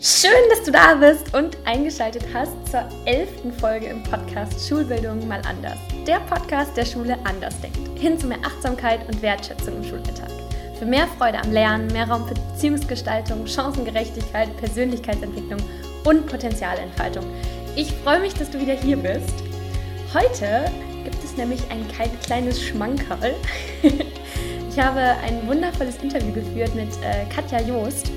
Schön, 0.00 0.30
dass 0.48 0.62
du 0.62 0.70
da 0.70 0.94
bist 0.94 1.34
und 1.34 1.56
eingeschaltet 1.64 2.22
hast 2.32 2.52
zur 2.70 2.88
elften 3.04 3.52
Folge 3.52 3.86
im 3.86 4.04
Podcast 4.04 4.68
Schulbildung 4.68 5.26
mal 5.26 5.42
anders. 5.44 5.76
Der 6.06 6.20
Podcast, 6.20 6.76
der 6.76 6.84
Schule 6.84 7.18
anders 7.24 7.60
denkt. 7.60 7.98
Hin 7.98 8.16
zu 8.16 8.28
mehr 8.28 8.38
Achtsamkeit 8.44 9.00
und 9.08 9.20
Wertschätzung 9.22 9.78
im 9.78 9.82
Schulalltag. 9.82 10.30
Für 10.78 10.86
mehr 10.86 11.08
Freude 11.18 11.38
am 11.42 11.50
Lernen, 11.50 11.88
mehr 11.88 12.08
Raum 12.08 12.28
für 12.28 12.34
Beziehungsgestaltung, 12.34 13.44
Chancengerechtigkeit, 13.44 14.56
Persönlichkeitsentwicklung 14.58 15.58
und 16.04 16.28
Potenzialentfaltung. 16.28 17.24
Ich 17.74 17.92
freue 18.04 18.20
mich, 18.20 18.34
dass 18.34 18.52
du 18.52 18.60
wieder 18.60 18.74
hier 18.74 18.98
bist. 18.98 19.34
Heute 20.14 20.70
gibt 21.02 21.24
es 21.24 21.36
nämlich 21.36 21.60
ein 21.72 21.84
kleines 22.22 22.62
Schmankerl. 22.62 23.34
Ich 24.70 24.84
habe 24.84 25.00
ein 25.00 25.44
wundervolles 25.48 25.96
Interview 25.96 26.32
geführt 26.32 26.72
mit 26.76 26.88
äh, 27.02 27.24
Katja 27.34 27.60
Joost. 27.60 28.12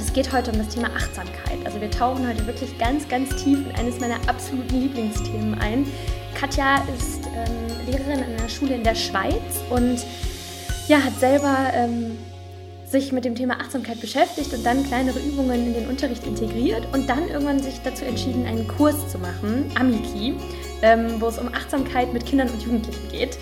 Ähm, 0.00 0.06
es 0.06 0.12
geht 0.12 0.32
heute 0.32 0.50
um 0.50 0.58
das 0.58 0.68
Thema 0.68 0.88
Achtsamkeit. 0.96 1.58
Also 1.64 1.80
wir 1.80 1.90
tauchen 1.90 2.26
heute 2.26 2.46
wirklich 2.46 2.76
ganz, 2.78 3.08
ganz 3.08 3.30
tief 3.42 3.58
in 3.58 3.74
eines 3.76 4.00
meiner 4.00 4.16
absoluten 4.26 4.80
Lieblingsthemen 4.80 5.54
ein. 5.60 5.86
Katja 6.34 6.76
ist 6.96 7.26
ähm, 7.26 7.86
Lehrerin 7.86 8.24
an 8.24 8.34
einer 8.38 8.48
Schule 8.48 8.74
in 8.74 8.84
der 8.84 8.94
Schweiz 8.94 9.62
und 9.70 10.04
ja, 10.88 11.02
hat 11.02 11.18
selber 11.18 11.56
ähm, 11.74 12.18
sich 12.86 13.12
mit 13.12 13.24
dem 13.24 13.34
Thema 13.34 13.60
Achtsamkeit 13.60 14.00
beschäftigt 14.00 14.52
und 14.52 14.64
dann 14.64 14.84
kleinere 14.84 15.18
Übungen 15.20 15.66
in 15.66 15.74
den 15.74 15.88
Unterricht 15.88 16.26
integriert 16.26 16.86
und 16.92 17.08
dann 17.08 17.28
irgendwann 17.28 17.60
sich 17.60 17.80
dazu 17.84 18.04
entschieden, 18.04 18.46
einen 18.46 18.66
Kurs 18.66 19.08
zu 19.08 19.18
machen, 19.18 19.70
Amiki, 19.78 20.34
ähm, 20.82 21.20
wo 21.20 21.26
es 21.28 21.38
um 21.38 21.48
Achtsamkeit 21.48 22.12
mit 22.12 22.26
Kindern 22.26 22.48
und 22.48 22.62
Jugendlichen 22.62 23.08
geht. 23.12 23.38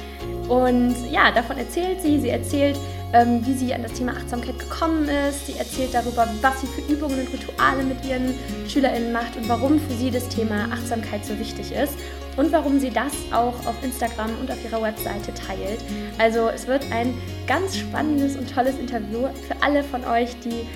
Und 0.49 0.95
ja, 1.11 1.31
davon 1.31 1.59
erzählt 1.59 2.03
sie. 2.03 2.19
Sie 2.19 2.31
erzählt, 2.31 2.79
ähm, 3.13 3.45
wie 3.47 3.55
sie 3.55 3.75
an 3.75 3.83
das 3.83 3.93
Thema 3.95 4.13
Achtsamkeit 4.13 4.59
gekommen 4.59 5.09
ist. 5.09 5.47
Sie 5.47 5.59
erzählt 5.59 5.95
darüber, 5.95 6.29
was 6.43 6.61
sie 6.61 6.67
für 6.67 6.93
Übungen 6.93 7.21
und 7.21 7.33
Rituale 7.33 7.83
mit 7.83 8.05
ihren 8.05 8.35
SchülerInnen 8.69 9.13
macht 9.13 9.37
und 9.37 9.49
warum 9.49 9.81
für 9.81 9.95
sie 9.95 10.11
das 10.11 10.29
Thema 10.29 10.69
Achtsamkeit 10.73 11.25
so 11.25 11.39
wichtig 11.39 11.73
ist 11.73 11.95
und 12.37 12.53
warum 12.53 12.79
sie 12.79 12.91
das 12.91 13.13
auch 13.33 13.55
auf 13.67 13.75
Instagram 13.83 14.31
und 14.41 14.51
auf 14.51 14.63
ihrer 14.65 14.83
Webseite 14.83 15.33
teilt. 15.35 15.81
Also 16.19 16.49
es 16.49 16.67
wird 16.67 16.85
ein 16.93 17.15
ganz 17.47 17.77
spannendes 17.77 18.37
und 18.37 18.53
tolles 18.53 18.79
Interview 18.79 19.29
für 19.47 19.63
alle 19.63 19.83
von 19.85 20.05
euch, 20.05 20.39
die 20.41 20.67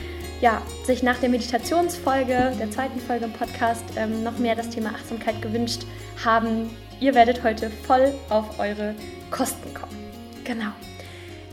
ja, 0.41 0.61
sich 0.85 1.05
nach 1.05 1.19
der 1.19 1.29
Meditationsfolge, 1.29 2.53
der 2.59 2.71
zweiten 2.71 2.99
Folge 2.99 3.27
im 3.27 3.33
Podcast, 3.33 3.85
ähm, 3.97 4.25
noch 4.25 4.39
mehr 4.39 4.57
das 4.57 4.71
Thema 4.71 4.91
Achtsamkeit 4.91 5.41
gewünscht 5.41 5.83
haben. 6.25 6.69
Ihr 6.99 7.15
werdet 7.15 7.45
heute 7.45 7.71
voll 7.71 8.13
auf 8.29 8.59
eure 8.59 8.95
Kosten 9.31 9.73
kommen. 9.73 9.97
Genau. 10.45 10.73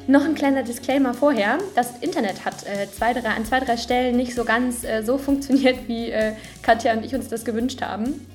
Noch 0.09 0.25
ein 0.25 0.33
kleiner 0.33 0.63
Disclaimer 0.63 1.13
vorher. 1.13 1.59
Das 1.75 1.99
Internet 2.01 2.43
hat 2.43 2.65
äh, 2.65 2.87
zwei, 2.91 3.13
drei, 3.13 3.29
an 3.29 3.45
zwei, 3.45 3.59
drei 3.59 3.77
Stellen 3.77 4.17
nicht 4.17 4.33
so 4.33 4.43
ganz 4.43 4.83
äh, 4.83 5.03
so 5.03 5.19
funktioniert, 5.19 5.81
wie 5.87 6.09
äh, 6.09 6.33
Katja 6.63 6.93
und 6.93 7.05
ich 7.05 7.13
uns 7.13 7.27
das 7.27 7.45
gewünscht 7.45 7.83
haben. 7.83 8.25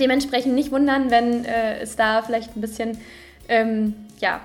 Dementsprechend 0.00 0.54
nicht 0.54 0.72
wundern, 0.72 1.10
wenn 1.10 1.44
äh, 1.44 1.80
es 1.80 1.96
da 1.96 2.22
vielleicht 2.22 2.56
ein 2.56 2.62
bisschen, 2.62 2.96
ähm, 3.46 3.92
ja, 4.20 4.40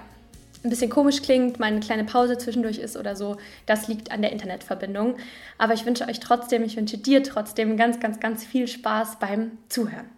ein 0.66 0.70
bisschen 0.70 0.90
komisch 0.90 1.22
klingt, 1.22 1.58
mal 1.58 1.68
eine 1.68 1.80
kleine 1.80 2.04
Pause 2.04 2.38
zwischendurch 2.38 2.80
ist 2.80 2.98
oder 2.98 3.16
so. 3.16 3.38
Das 3.66 3.88
liegt 3.88 4.12
an 4.12 4.22
der 4.22 4.34
Internetverbindung. 4.34 5.16
Aber 5.58 5.74
ich 5.74 5.86
wünsche 5.86 6.06
euch 6.10 6.20
trotzdem, 6.20 6.66
ich 6.66 6.76
wünsche 6.76 6.98
dir 6.98 7.24
trotzdem 7.24 7.78
ganz, 7.78 8.02
ganz, 8.02 8.20
ganz 8.20 8.44
viel 8.44 8.68
Spaß 8.68 9.20
beim 9.22 9.52
Zuhören. 9.70 10.10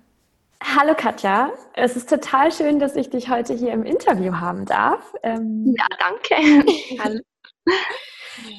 Hallo 0.73 0.95
Katja, 0.95 1.52
es 1.73 1.95
ist 1.95 2.09
total 2.09 2.52
schön, 2.52 2.80
dass 2.80 2.95
ich 2.95 3.09
dich 3.09 3.30
heute 3.30 3.53
hier 3.53 3.71
im 3.71 3.83
Interview 3.83 4.33
haben 4.33 4.66
darf. 4.66 5.13
Ähm, 5.21 5.75
ja, 5.77 5.85
danke. 5.99 6.66
Hallo. 6.99 7.19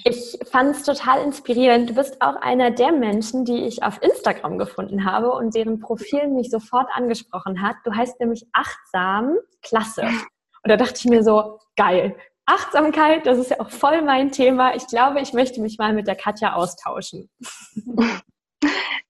Ich 0.04 0.38
fand 0.50 0.77
es 0.77 0.84
total 0.84 1.22
inspirierend. 1.22 1.90
Du 1.90 1.94
bist 1.94 2.22
auch 2.22 2.36
einer 2.36 2.70
der 2.70 2.92
Menschen, 2.92 3.44
die 3.44 3.66
ich 3.66 3.82
auf 3.82 4.00
Instagram 4.02 4.56
gefunden 4.56 5.04
habe 5.04 5.32
und 5.32 5.54
deren 5.54 5.80
Profil 5.80 6.28
mich 6.28 6.48
sofort 6.48 6.86
angesprochen 6.94 7.60
hat. 7.60 7.77
Du 7.84 7.92
heißt 7.92 8.20
nämlich 8.20 8.46
achtsam, 8.52 9.36
klasse. 9.62 10.02
Und 10.02 10.70
da 10.70 10.77
dachte 10.77 10.95
ich 10.96 11.06
mir 11.06 11.24
so, 11.24 11.58
geil. 11.77 12.16
Achtsamkeit, 12.46 13.27
das 13.27 13.39
ist 13.39 13.50
ja 13.50 13.61
auch 13.61 13.70
voll 13.70 14.00
mein 14.02 14.30
Thema. 14.30 14.77
Ich 14.77 14.86
glaube, 14.86 15.20
ich 15.20 15.33
möchte 15.33 15.61
mich 15.61 15.77
mal 15.77 15.92
mit 15.92 16.06
der 16.06 16.16
Katja 16.16 16.55
austauschen. 16.55 17.28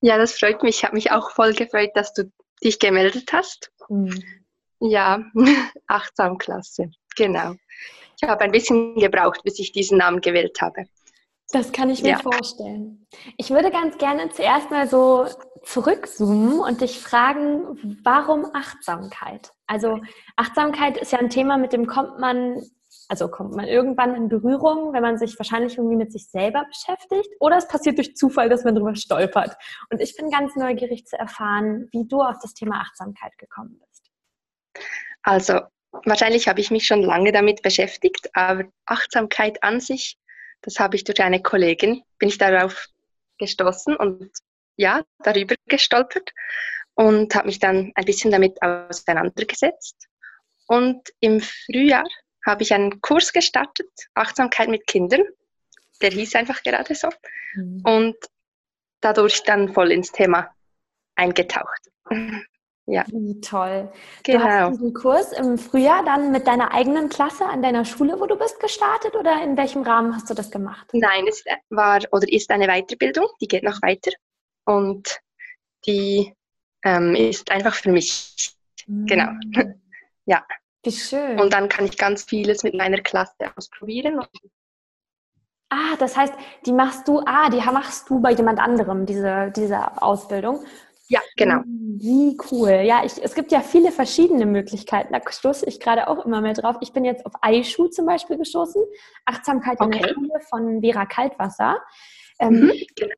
Ja, 0.02 0.18
das 0.18 0.38
freut 0.38 0.62
mich. 0.62 0.76
Ich 0.76 0.84
habe 0.84 0.94
mich 0.94 1.10
auch 1.10 1.30
voll 1.30 1.54
gefreut, 1.54 1.90
dass 1.94 2.12
du 2.12 2.30
dich 2.62 2.78
gemeldet 2.78 3.32
hast. 3.32 3.70
Mhm. 3.88 4.22
Ja, 4.80 5.24
achtsam 5.86 6.38
klasse, 6.38 6.90
genau. 7.16 7.54
Ich 8.20 8.28
habe 8.28 8.44
ein 8.44 8.52
bisschen 8.52 8.94
gebraucht, 8.96 9.42
bis 9.44 9.58
ich 9.58 9.72
diesen 9.72 9.98
Namen 9.98 10.20
gewählt 10.20 10.60
habe. 10.60 10.84
Das 11.52 11.70
kann 11.70 11.90
ich 11.90 12.02
mir 12.02 12.10
ja. 12.10 12.18
vorstellen. 12.18 13.06
Ich 13.36 13.50
würde 13.50 13.70
ganz 13.70 13.98
gerne 13.98 14.30
zuerst 14.30 14.70
mal 14.70 14.88
so 14.88 15.26
zurückzoomen 15.62 16.58
und 16.60 16.80
dich 16.80 16.98
fragen, 16.98 18.00
warum 18.02 18.46
Achtsamkeit? 18.52 19.52
Also 19.66 20.00
Achtsamkeit 20.34 20.96
ist 20.96 21.12
ja 21.12 21.18
ein 21.18 21.30
Thema, 21.30 21.56
mit 21.56 21.72
dem 21.72 21.86
kommt 21.86 22.18
man, 22.18 22.62
also 23.08 23.28
kommt 23.28 23.54
man 23.54 23.66
irgendwann 23.66 24.14
in 24.14 24.28
Berührung, 24.28 24.92
wenn 24.92 25.02
man 25.02 25.18
sich 25.18 25.38
wahrscheinlich 25.38 25.76
irgendwie 25.78 25.96
mit 25.96 26.12
sich 26.12 26.28
selber 26.28 26.64
beschäftigt, 26.64 27.30
oder 27.40 27.56
es 27.56 27.68
passiert 27.68 27.98
durch 27.98 28.16
Zufall, 28.16 28.48
dass 28.48 28.64
man 28.64 28.74
drüber 28.74 28.94
stolpert. 28.96 29.56
Und 29.90 30.00
ich 30.00 30.16
bin 30.16 30.30
ganz 30.30 30.56
neugierig 30.56 31.06
zu 31.06 31.18
erfahren, 31.18 31.88
wie 31.92 32.06
du 32.06 32.20
auf 32.20 32.36
das 32.42 32.54
Thema 32.54 32.80
Achtsamkeit 32.80 33.36
gekommen 33.38 33.80
bist. 33.80 34.10
Also 35.22 35.60
wahrscheinlich 36.04 36.48
habe 36.48 36.60
ich 36.60 36.70
mich 36.70 36.86
schon 36.86 37.02
lange 37.02 37.32
damit 37.32 37.62
beschäftigt, 37.62 38.28
aber 38.34 38.64
Achtsamkeit 38.86 39.62
an 39.62 39.80
sich, 39.80 40.18
das 40.62 40.78
habe 40.80 40.96
ich 40.96 41.04
durch 41.04 41.22
eine 41.22 41.42
Kollegin, 41.42 42.02
bin 42.18 42.28
ich 42.28 42.38
darauf 42.38 42.86
gestoßen 43.38 43.96
und 43.96 44.30
ja, 44.76 45.02
darüber 45.22 45.54
gestolpert 45.68 46.32
und 46.94 47.34
habe 47.34 47.46
mich 47.46 47.58
dann 47.58 47.92
ein 47.94 48.04
bisschen 48.04 48.30
damit 48.30 48.60
auseinandergesetzt. 48.62 50.08
Und 50.66 51.08
im 51.20 51.40
Frühjahr 51.40 52.04
habe 52.46 52.62
ich 52.62 52.72
einen 52.72 53.00
Kurs 53.00 53.32
gestartet, 53.32 53.90
Achtsamkeit 54.14 54.68
mit 54.68 54.86
Kindern. 54.86 55.22
Der 56.00 56.10
hieß 56.10 56.34
einfach 56.36 56.62
gerade 56.62 56.94
so. 56.94 57.08
Mhm. 57.54 57.82
Und 57.84 58.16
dadurch 59.00 59.42
dann 59.42 59.72
voll 59.72 59.90
ins 59.90 60.12
Thema 60.12 60.54
eingetaucht. 61.16 61.90
Ja. 62.88 63.04
Wie 63.08 63.40
toll. 63.40 63.92
Genau. 64.22 64.38
Du 64.38 64.44
hast 64.44 64.52
genau. 64.52 64.70
diesen 64.70 64.94
Kurs 64.94 65.32
im 65.32 65.58
Frühjahr 65.58 66.04
dann 66.04 66.30
mit 66.30 66.46
deiner 66.46 66.72
eigenen 66.72 67.08
Klasse 67.08 67.44
an 67.44 67.60
deiner 67.60 67.84
Schule, 67.84 68.20
wo 68.20 68.26
du 68.26 68.36
bist, 68.36 68.60
gestartet 68.60 69.16
oder 69.16 69.42
in 69.42 69.56
welchem 69.56 69.82
Rahmen 69.82 70.14
hast 70.14 70.30
du 70.30 70.34
das 70.34 70.52
gemacht? 70.52 70.86
Nein, 70.92 71.26
es 71.26 71.44
war 71.68 72.00
oder 72.12 72.32
ist 72.32 72.48
eine 72.50 72.68
Weiterbildung, 72.68 73.26
die 73.40 73.48
geht 73.48 73.64
noch 73.64 73.82
weiter 73.82 74.12
und 74.66 75.18
die 75.84 76.32
ähm, 76.84 77.16
ist 77.16 77.50
einfach 77.50 77.74
für 77.74 77.90
mich. 77.90 78.54
Mhm. 78.86 79.06
Genau. 79.06 79.32
ja. 80.26 80.46
Wie 80.86 80.92
schön. 80.92 81.40
Und 81.40 81.52
dann 81.52 81.68
kann 81.68 81.84
ich 81.84 81.98
ganz 81.98 82.24
vieles 82.24 82.62
mit 82.62 82.74
meiner 82.74 83.00
Klasse 83.00 83.34
ausprobieren. 83.56 84.20
Ah, 85.68 85.96
das 85.98 86.16
heißt, 86.16 86.32
die 86.64 86.72
machst 86.72 87.08
du, 87.08 87.20
ah, 87.26 87.50
die 87.50 87.58
machst 87.58 88.08
du 88.08 88.20
bei 88.20 88.30
jemand 88.30 88.60
anderem, 88.60 89.04
diese, 89.04 89.52
diese 89.54 90.00
Ausbildung. 90.00 90.64
Ja, 91.08 91.20
genau. 91.36 91.62
Wie 91.64 92.36
cool. 92.50 92.82
Ja, 92.84 93.04
ich, 93.04 93.22
es 93.22 93.34
gibt 93.34 93.50
ja 93.50 93.60
viele 93.60 93.90
verschiedene 93.90 94.46
Möglichkeiten. 94.46 95.12
Da 95.12 95.20
stoße 95.28 95.66
ich 95.66 95.80
gerade 95.80 96.06
auch 96.06 96.24
immer 96.24 96.40
mehr 96.40 96.54
drauf. 96.54 96.76
Ich 96.80 96.92
bin 96.92 97.04
jetzt 97.04 97.26
auf 97.26 97.32
iSchuh 97.44 97.88
zum 97.88 98.06
Beispiel 98.06 98.38
gestoßen. 98.38 98.82
Achtsamkeit 99.24 99.80
okay. 99.80 99.96
in 99.96 100.02
der 100.02 100.14
Schule 100.14 100.40
von 100.48 100.80
Vera 100.82 101.06
Kaltwasser. 101.06 101.80
Ähm, 102.38 102.60
mhm, 102.60 102.72
genau. 102.94 103.14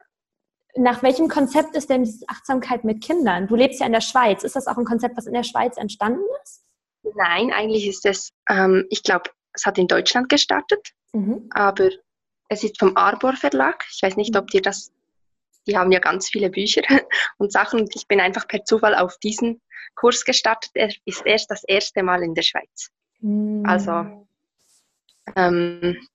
Nach 0.76 1.02
welchem 1.02 1.28
Konzept 1.28 1.76
ist 1.76 1.90
denn 1.90 2.04
diese 2.04 2.24
Achtsamkeit 2.28 2.84
mit 2.84 3.02
Kindern? 3.02 3.46
Du 3.46 3.56
lebst 3.56 3.80
ja 3.80 3.86
in 3.86 3.92
der 3.92 4.00
Schweiz. 4.00 4.42
Ist 4.42 4.56
das 4.56 4.66
auch 4.66 4.78
ein 4.78 4.84
Konzept, 4.84 5.18
was 5.18 5.26
in 5.26 5.34
der 5.34 5.42
Schweiz 5.42 5.76
entstanden 5.76 6.24
ist? 6.44 6.64
Nein, 7.02 7.52
eigentlich 7.52 7.86
ist 7.86 8.04
es, 8.06 8.32
ähm, 8.48 8.86
ich 8.90 9.02
glaube, 9.02 9.30
es 9.52 9.64
hat 9.66 9.78
in 9.78 9.88
Deutschland 9.88 10.28
gestartet, 10.28 10.90
mhm. 11.12 11.48
aber 11.50 11.90
es 12.48 12.64
ist 12.64 12.78
vom 12.78 12.96
Arbor 12.96 13.34
Verlag. 13.34 13.84
Ich 13.90 14.02
weiß 14.02 14.16
nicht, 14.16 14.36
ob 14.36 14.48
dir 14.48 14.62
das 14.62 14.92
die 15.68 15.76
haben 15.76 15.92
ja 15.92 16.00
ganz 16.00 16.30
viele 16.30 16.50
Bücher 16.50 16.82
und 17.38 17.52
Sachen. 17.52 17.80
Und 17.80 17.94
ich 17.94 18.08
bin 18.08 18.20
einfach 18.20 18.48
per 18.48 18.64
Zufall 18.64 18.94
auf 18.94 19.18
diesen 19.18 19.60
Kurs 19.94 20.24
gestartet. 20.24 20.70
Er 20.74 20.90
ist 21.04 21.24
erst 21.24 21.50
das 21.50 21.62
erste 21.64 22.02
Mal 22.02 22.22
in 22.22 22.34
der 22.34 22.42
Schweiz. 22.42 22.90
Mm. 23.20 23.64
Also 23.66 24.26
ähm, 25.36 26.08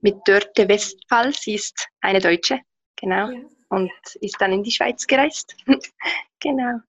mit 0.00 0.16
Dörte 0.26 0.68
Westphal, 0.68 1.32
sie 1.32 1.54
ist 1.54 1.88
eine 2.02 2.18
Deutsche, 2.18 2.60
genau, 2.96 3.30
ja. 3.30 3.40
und 3.70 3.90
ist 4.20 4.36
dann 4.38 4.52
in 4.52 4.62
die 4.62 4.72
Schweiz 4.72 5.06
gereist. 5.06 5.56
genau. 6.40 6.80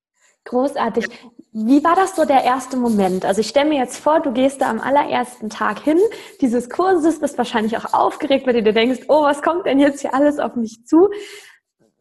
Großartig. 0.46 1.08
Wie 1.52 1.84
war 1.84 1.96
das 1.96 2.16
so 2.16 2.26
der 2.26 2.44
erste 2.44 2.78
Moment? 2.78 3.26
Also 3.26 3.42
ich 3.42 3.48
stelle 3.48 3.70
mir 3.70 3.80
jetzt 3.80 3.98
vor, 3.98 4.20
du 4.20 4.32
gehst 4.32 4.62
da 4.62 4.70
am 4.70 4.80
allerersten 4.80 5.50
Tag 5.50 5.80
hin 5.80 6.00
dieses 6.42 6.70
Kurses, 6.70 7.20
bist 7.20 7.38
wahrscheinlich 7.38 7.78
auch 7.78 7.94
aufgeregt, 7.94 8.46
weil 8.46 8.54
du 8.54 8.64
dir 8.64 8.74
denkst, 8.74 9.06
oh, 9.08 9.24
was 9.24 9.42
kommt 9.42 9.66
denn 9.66 9.80
jetzt 9.80 10.02
hier 10.02 10.14
alles 10.14 10.40
auf 10.40 10.56
mich 10.56 10.86
zu? 10.86 11.10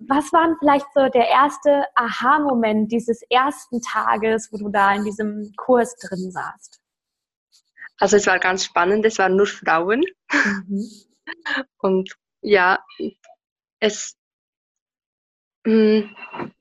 was 0.08 0.32
war 0.32 0.56
vielleicht 0.58 0.86
so 0.94 1.08
der 1.08 1.28
erste 1.28 1.84
Aha-Moment 1.94 2.90
dieses 2.92 3.22
ersten 3.30 3.80
Tages, 3.80 4.48
wo 4.52 4.58
du 4.58 4.68
da 4.68 4.94
in 4.94 5.04
diesem 5.04 5.52
Kurs 5.56 5.96
drin 5.96 6.30
saßt? 6.30 6.80
Also 7.98 8.16
es 8.16 8.26
war 8.26 8.38
ganz 8.38 8.64
spannend, 8.64 9.04
es 9.04 9.18
waren 9.18 9.36
nur 9.36 9.46
Frauen. 9.46 10.04
Mhm. 10.66 10.88
Und 11.78 12.14
ja, 12.40 12.84
es, 13.78 14.16
mh, 15.64 15.72
mm, 15.72 16.53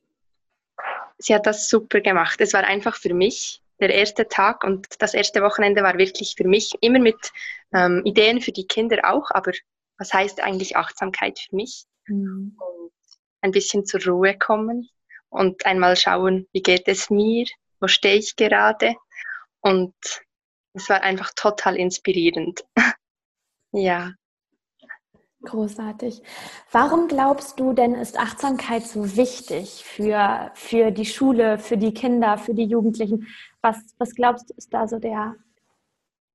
sie 1.23 1.33
hat 1.33 1.45
das 1.45 1.69
super 1.69 2.01
gemacht. 2.01 2.39
Es 2.41 2.53
war 2.53 2.63
einfach 2.63 2.95
für 2.95 3.13
mich 3.13 3.61
der 3.79 3.93
erste 3.93 4.27
Tag 4.27 4.63
und 4.63 4.87
das 5.01 5.13
erste 5.13 5.41
Wochenende 5.41 5.83
war 5.83 5.97
wirklich 5.97 6.35
für 6.37 6.47
mich 6.47 6.71
immer 6.81 6.99
mit 6.99 7.31
ähm, 7.73 8.01
Ideen 8.05 8.41
für 8.41 8.51
die 8.51 8.67
Kinder 8.67 8.99
auch, 9.03 9.31
aber 9.31 9.51
was 9.97 10.13
heißt 10.13 10.41
eigentlich 10.41 10.75
Achtsamkeit 10.75 11.39
für 11.39 11.55
mich? 11.55 11.85
Mhm. 12.07 12.57
Und 12.57 12.91
ein 13.41 13.51
bisschen 13.51 13.85
zur 13.85 14.03
Ruhe 14.03 14.37
kommen 14.37 14.89
und 15.29 15.65
einmal 15.65 15.95
schauen, 15.97 16.47
wie 16.51 16.61
geht 16.61 16.87
es 16.87 17.09
mir, 17.09 17.45
wo 17.79 17.87
stehe 17.87 18.15
ich 18.15 18.35
gerade. 18.35 18.95
Und 19.61 19.95
es 20.73 20.89
war 20.89 21.01
einfach 21.01 21.31
total 21.35 21.77
inspirierend. 21.77 22.63
ja. 23.71 24.13
Großartig. 25.45 26.21
Warum 26.71 27.09
glaubst 27.09 27.59
du 27.59 27.73
denn, 27.73 27.95
ist 27.95 28.17
Achtsamkeit 28.17 28.83
so 28.83 29.17
wichtig 29.17 29.83
für, 29.83 30.51
für 30.53 30.91
die 30.91 31.05
Schule, 31.05 31.57
für 31.57 31.75
die 31.75 31.93
Kinder, 31.93 32.37
für 32.37 32.53
die 32.53 32.63
Jugendlichen? 32.63 33.27
Was, 33.61 33.77
was 33.97 34.15
glaubst 34.15 34.49
du, 34.49 34.53
ist 34.55 34.73
da 34.73 34.87
so 34.87 34.99
der, 34.99 35.35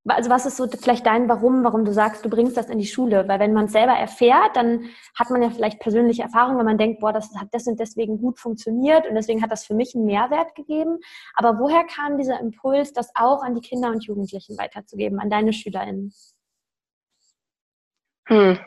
also 0.04 0.28
was 0.28 0.44
ist 0.44 0.58
so 0.58 0.66
vielleicht 0.66 1.06
dein 1.06 1.26
Warum, 1.26 1.64
warum 1.64 1.86
du 1.86 1.92
sagst, 1.92 2.22
du 2.22 2.28
bringst 2.28 2.58
das 2.58 2.68
in 2.68 2.78
die 2.78 2.86
Schule? 2.86 3.26
Weil 3.28 3.40
wenn 3.40 3.54
man 3.54 3.64
es 3.64 3.72
selber 3.72 3.92
erfährt, 3.92 4.56
dann 4.56 4.90
hat 5.14 5.30
man 5.30 5.42
ja 5.42 5.48
vielleicht 5.48 5.80
persönliche 5.80 6.22
Erfahrungen, 6.22 6.58
wenn 6.58 6.66
man 6.66 6.78
denkt, 6.78 7.00
boah, 7.00 7.12
das 7.12 7.34
hat 7.34 7.48
das 7.52 7.66
und 7.66 7.80
deswegen 7.80 8.20
gut 8.20 8.38
funktioniert 8.38 9.06
und 9.06 9.14
deswegen 9.14 9.42
hat 9.42 9.50
das 9.50 9.64
für 9.64 9.74
mich 9.74 9.94
einen 9.94 10.04
Mehrwert 10.04 10.54
gegeben. 10.54 10.98
Aber 11.34 11.58
woher 11.58 11.84
kam 11.84 12.18
dieser 12.18 12.40
Impuls, 12.40 12.92
das 12.92 13.10
auch 13.14 13.42
an 13.42 13.54
die 13.54 13.62
Kinder 13.62 13.88
und 13.88 14.04
Jugendlichen 14.04 14.58
weiterzugeben, 14.58 15.18
an 15.18 15.30
deine 15.30 15.54
SchülerInnen? 15.54 16.12
Hm. 18.26 18.58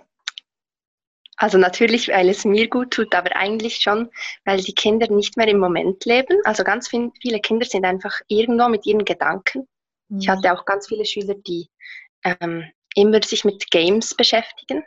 Also 1.42 1.58
natürlich, 1.58 2.08
weil 2.10 2.30
es 2.30 2.46
mir 2.46 2.70
gut 2.70 2.92
tut, 2.92 3.14
aber 3.16 3.36
eigentlich 3.36 3.78
schon, 3.78 4.10
weil 4.46 4.62
die 4.62 4.76
Kinder 4.76 5.08
nicht 5.08 5.38
mehr 5.38 5.48
im 5.48 5.60
Moment 5.60 6.06
leben. 6.06 6.40
Also 6.46 6.64
ganz 6.64 6.90
viele 6.90 7.40
Kinder 7.40 7.66
sind 7.66 7.86
einfach 7.86 8.20
irgendwo 8.28 8.70
mit 8.70 8.86
ihren 8.86 9.06
Gedanken 9.06 9.68
ich 10.18 10.28
hatte 10.28 10.50
mhm. 10.50 10.58
auch 10.58 10.66
ganz 10.66 10.88
viele 10.88 11.06
Schüler, 11.06 11.36
die 11.36 11.70
ähm, 12.24 12.70
immer 12.96 13.22
sich 13.24 13.46
mit 13.46 13.72
Games 13.72 14.16
beschäftigen 14.16 14.84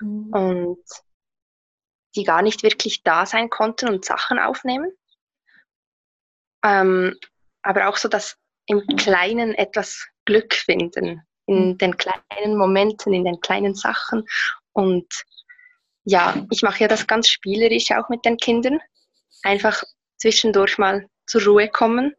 mhm. 0.00 0.32
und 0.32 0.84
die 2.14 2.24
gar 2.24 2.42
nicht 2.42 2.62
wirklich 2.62 3.02
da 3.02 3.26
sein 3.26 3.48
konnten 3.48 3.88
und 3.88 4.04
Sachen 4.04 4.38
aufnehmen. 4.38 4.92
Ähm, 6.62 7.18
aber 7.62 7.88
auch 7.88 7.96
so, 7.96 8.08
dass 8.08 8.36
im 8.66 8.84
Kleinen 8.96 9.54
etwas 9.54 10.06
Glück 10.24 10.54
finden, 10.54 11.22
in 11.46 11.70
mhm. 11.70 11.78
den 11.78 11.96
kleinen 11.96 12.56
Momenten, 12.56 13.12
in 13.12 13.24
den 13.24 13.40
kleinen 13.40 13.74
Sachen. 13.74 14.26
Und 14.72 15.06
ja, 16.06 16.46
ich 16.50 16.62
mache 16.62 16.80
ja 16.80 16.88
das 16.88 17.06
ganz 17.06 17.28
spielerisch 17.28 17.90
auch 17.90 18.08
mit 18.08 18.24
den 18.24 18.36
Kindern. 18.36 18.80
Einfach 19.42 19.82
zwischendurch 20.16 20.78
mal 20.78 21.08
zur 21.26 21.44
Ruhe 21.44 21.68
kommen 21.68 22.14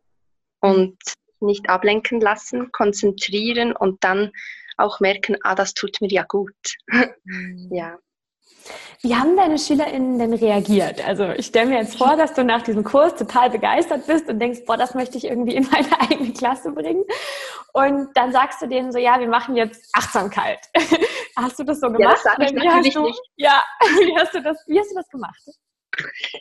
und 0.59 0.97
nicht 1.39 1.69
ablenken 1.69 2.19
lassen, 2.19 2.71
konzentrieren 2.71 3.73
und 3.73 4.03
dann 4.03 4.31
auch 4.75 4.99
merken, 4.99 5.37
ah, 5.43 5.55
das 5.55 5.73
tut 5.73 6.01
mir 6.01 6.09
ja 6.09 6.23
gut. 6.23 6.53
Mhm. 7.23 7.69
ja. 7.71 7.97
Wie 9.01 9.15
haben 9.15 9.37
deine 9.37 9.57
SchülerInnen 9.57 10.19
denn 10.19 10.33
reagiert? 10.33 11.05
Also 11.07 11.29
ich 11.29 11.45
stelle 11.45 11.69
mir 11.69 11.79
jetzt 11.79 11.97
vor, 11.97 12.17
dass 12.17 12.33
du 12.33 12.43
nach 12.43 12.63
diesem 12.63 12.83
Kurs 12.83 13.15
total 13.15 13.49
begeistert 13.49 14.07
bist 14.07 14.27
und 14.27 14.39
denkst, 14.39 14.61
boah, 14.65 14.75
das 14.75 14.95
möchte 14.95 15.17
ich 15.17 15.25
irgendwie 15.25 15.55
in 15.55 15.67
meine 15.71 15.87
eigene 16.01 16.33
Klasse 16.33 16.71
bringen. 16.71 17.05
Und 17.73 18.09
dann 18.15 18.31
sagst 18.31 18.61
du 18.61 18.67
denen 18.67 18.91
so, 18.91 18.97
ja, 18.97 19.19
wir 19.19 19.29
machen 19.29 19.55
jetzt 19.55 19.89
Achtsamkeit. 19.93 20.59
Hast 21.37 21.59
du 21.59 21.63
das 21.63 21.79
so 21.79 21.87
gemacht? 21.87 22.01
Ja, 22.01 22.09
das 22.11 22.23
sage 22.23 22.45
ich 22.45 22.51
natürlich 22.51 22.93
du, 22.93 23.03
nicht. 23.03 23.21
Ja, 23.35 23.63
wie 23.81 24.17
hast, 24.17 24.33
du 24.33 24.41
das, 24.41 24.63
wie 24.67 24.79
hast 24.79 24.91
du 24.91 24.95
das 24.95 25.07
gemacht? 25.09 25.41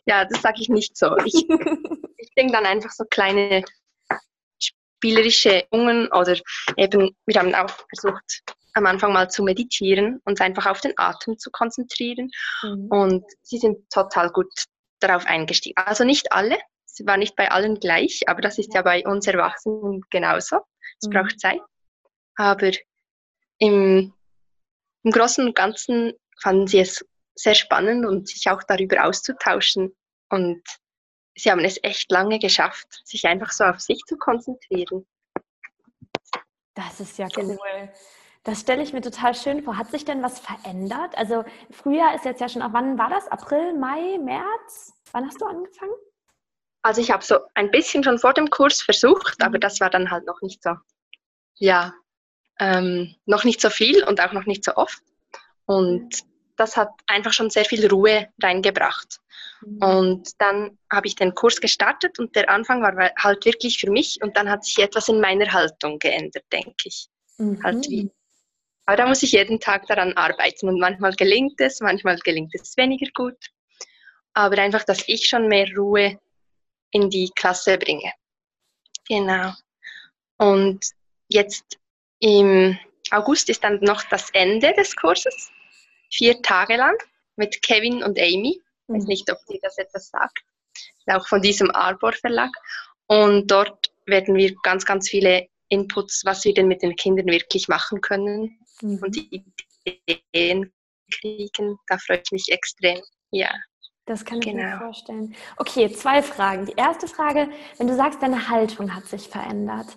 Ja, 0.06 0.24
das 0.24 0.42
sage 0.42 0.60
ich 0.60 0.68
nicht 0.68 0.96
so. 0.96 1.16
Ich, 1.24 1.34
ich 2.18 2.30
denke 2.36 2.52
dann 2.52 2.66
einfach 2.66 2.90
so 2.90 3.04
kleine 3.04 3.62
spielerische 4.58 5.64
Übungen 5.72 6.08
oder 6.12 6.36
eben, 6.76 7.16
wir 7.26 7.40
haben 7.40 7.54
auch 7.54 7.70
versucht, 7.94 8.42
am 8.74 8.86
Anfang 8.86 9.12
mal 9.12 9.30
zu 9.30 9.42
meditieren, 9.42 10.20
uns 10.24 10.40
einfach 10.40 10.66
auf 10.66 10.80
den 10.80 10.92
Atem 10.96 11.38
zu 11.38 11.50
konzentrieren. 11.50 12.30
Mhm. 12.62 12.88
Und 12.88 13.24
sie 13.42 13.58
sind 13.58 13.88
total 13.90 14.30
gut 14.30 14.52
darauf 15.00 15.26
eingestiegen. 15.26 15.76
Also 15.76 16.04
nicht 16.04 16.32
alle, 16.32 16.58
es 16.84 17.06
war 17.06 17.16
nicht 17.16 17.36
bei 17.36 17.50
allen 17.50 17.80
gleich, 17.80 18.22
aber 18.26 18.40
das 18.40 18.58
ist 18.58 18.74
ja 18.74 18.82
bei 18.82 19.06
uns 19.06 19.26
Erwachsenen 19.26 20.02
genauso. 20.10 20.58
Es 21.00 21.08
mhm. 21.08 21.12
braucht 21.12 21.40
Zeit. 21.40 21.60
Aber 22.36 22.70
im, 23.58 24.12
im 25.06 25.12
Großen 25.12 25.46
und 25.46 25.54
Ganzen 25.54 26.14
fanden 26.42 26.66
sie 26.66 26.80
es 26.80 27.06
sehr 27.36 27.54
spannend 27.54 28.04
und 28.04 28.28
sich 28.28 28.50
auch 28.50 28.62
darüber 28.64 29.04
auszutauschen. 29.04 29.94
Und 30.30 30.62
sie 31.36 31.52
haben 31.52 31.64
es 31.64 31.78
echt 31.84 32.10
lange 32.10 32.40
geschafft, 32.40 33.02
sich 33.04 33.24
einfach 33.24 33.52
so 33.52 33.62
auf 33.62 33.80
sich 33.80 34.02
zu 34.06 34.16
konzentrieren. 34.16 35.06
Das 36.74 36.98
ist 36.98 37.18
ja 37.18 37.28
cool. 37.36 37.56
Das 38.42 38.60
stelle 38.60 38.82
ich 38.82 38.92
mir 38.92 39.00
total 39.00 39.34
schön 39.36 39.62
vor. 39.62 39.76
Hat 39.78 39.92
sich 39.92 40.04
denn 40.04 40.24
was 40.24 40.40
verändert? 40.40 41.16
Also 41.16 41.44
Frühjahr 41.70 42.16
ist 42.16 42.24
jetzt 42.24 42.40
ja 42.40 42.48
schon, 42.48 42.62
auch 42.62 42.72
wann 42.72 42.98
war 42.98 43.08
das? 43.08 43.28
April, 43.28 43.74
Mai, 43.78 44.18
März? 44.18 44.92
Wann 45.12 45.26
hast 45.26 45.40
du 45.40 45.46
angefangen? 45.46 45.94
Also 46.82 47.00
ich 47.00 47.12
habe 47.12 47.24
so 47.24 47.38
ein 47.54 47.70
bisschen 47.70 48.02
schon 48.02 48.18
vor 48.18 48.34
dem 48.34 48.50
Kurs 48.50 48.82
versucht, 48.82 49.38
mhm. 49.38 49.46
aber 49.46 49.58
das 49.60 49.80
war 49.80 49.90
dann 49.90 50.10
halt 50.10 50.26
noch 50.26 50.40
nicht 50.42 50.64
so, 50.64 50.74
ja, 51.54 51.94
ähm, 52.60 53.14
noch 53.26 53.44
nicht 53.44 53.60
so 53.60 53.70
viel 53.70 54.04
und 54.04 54.20
auch 54.20 54.32
noch 54.32 54.46
nicht 54.46 54.64
so 54.64 54.74
oft. 54.76 55.02
Und 55.66 56.22
das 56.56 56.76
hat 56.76 56.90
einfach 57.06 57.32
schon 57.32 57.50
sehr 57.50 57.64
viel 57.64 57.86
Ruhe 57.86 58.28
reingebracht. 58.42 59.20
Mhm. 59.60 59.82
Und 59.82 60.30
dann 60.38 60.78
habe 60.90 61.06
ich 61.06 61.16
den 61.16 61.34
Kurs 61.34 61.60
gestartet 61.60 62.18
und 62.18 62.34
der 62.34 62.50
Anfang 62.50 62.82
war 62.82 63.12
halt 63.18 63.44
wirklich 63.44 63.78
für 63.78 63.90
mich 63.90 64.18
und 64.22 64.36
dann 64.36 64.48
hat 64.48 64.64
sich 64.64 64.78
etwas 64.78 65.08
in 65.08 65.20
meiner 65.20 65.52
Haltung 65.52 65.98
geändert, 65.98 66.44
denke 66.52 66.74
ich. 66.84 67.08
Mhm. 67.38 67.62
Halt 67.62 67.88
wie. 67.88 68.10
Aber 68.86 68.96
da 68.96 69.06
muss 69.06 69.22
ich 69.22 69.32
jeden 69.32 69.58
Tag 69.58 69.86
daran 69.86 70.12
arbeiten 70.12 70.68
und 70.68 70.78
manchmal 70.78 71.12
gelingt 71.14 71.60
es, 71.60 71.80
manchmal 71.80 72.16
gelingt 72.18 72.54
es 72.54 72.76
weniger 72.76 73.10
gut. 73.14 73.38
Aber 74.32 74.58
einfach, 74.58 74.84
dass 74.84 75.08
ich 75.08 75.28
schon 75.28 75.48
mehr 75.48 75.66
Ruhe 75.76 76.20
in 76.92 77.10
die 77.10 77.30
Klasse 77.34 77.78
bringe. 77.78 78.12
Genau. 79.08 79.52
Und 80.38 80.84
jetzt 81.28 81.78
im 82.26 82.76
August 83.12 83.48
ist 83.48 83.62
dann 83.62 83.78
noch 83.82 84.02
das 84.04 84.30
Ende 84.30 84.72
des 84.74 84.96
Kurses 84.96 85.52
vier 86.10 86.42
Tage 86.42 86.76
lang 86.76 86.96
mit 87.36 87.62
Kevin 87.62 88.02
und 88.02 88.18
Amy. 88.18 88.60
Ich 88.88 88.94
weiß 88.94 89.04
mhm. 89.04 89.08
nicht, 89.08 89.30
ob 89.30 89.38
dir 89.46 89.60
das 89.62 89.78
etwas 89.78 90.08
sagt. 90.08 90.40
Auch 91.06 91.26
von 91.28 91.40
diesem 91.40 91.70
Arbor 91.70 92.12
Verlag. 92.12 92.50
Und 93.06 93.48
dort 93.48 93.92
werden 94.06 94.34
wir 94.34 94.54
ganz, 94.64 94.84
ganz 94.84 95.08
viele 95.08 95.46
Inputs, 95.68 96.22
was 96.24 96.44
wir 96.44 96.52
denn 96.52 96.66
mit 96.66 96.82
den 96.82 96.96
Kindern 96.96 97.26
wirklich 97.26 97.68
machen 97.68 98.00
können 98.00 98.58
mhm. 98.80 98.98
und 99.02 99.14
die 99.14 99.44
Ideen 99.84 100.72
kriegen. 101.12 101.78
Da 101.86 101.98
freue 101.98 102.22
ich 102.24 102.32
mich 102.32 102.46
extrem. 102.50 103.00
Ja. 103.30 103.50
Das 104.06 104.24
kann 104.24 104.38
ich 104.38 104.46
genau. 104.46 104.64
mir 104.64 104.78
vorstellen. 104.78 105.36
Okay, 105.58 105.92
zwei 105.92 106.22
Fragen. 106.22 106.66
Die 106.66 106.74
erste 106.76 107.06
Frage, 107.06 107.50
wenn 107.78 107.86
du 107.86 107.94
sagst, 107.94 108.20
deine 108.20 108.48
Haltung 108.48 108.94
hat 108.94 109.06
sich 109.06 109.28
verändert. 109.28 109.96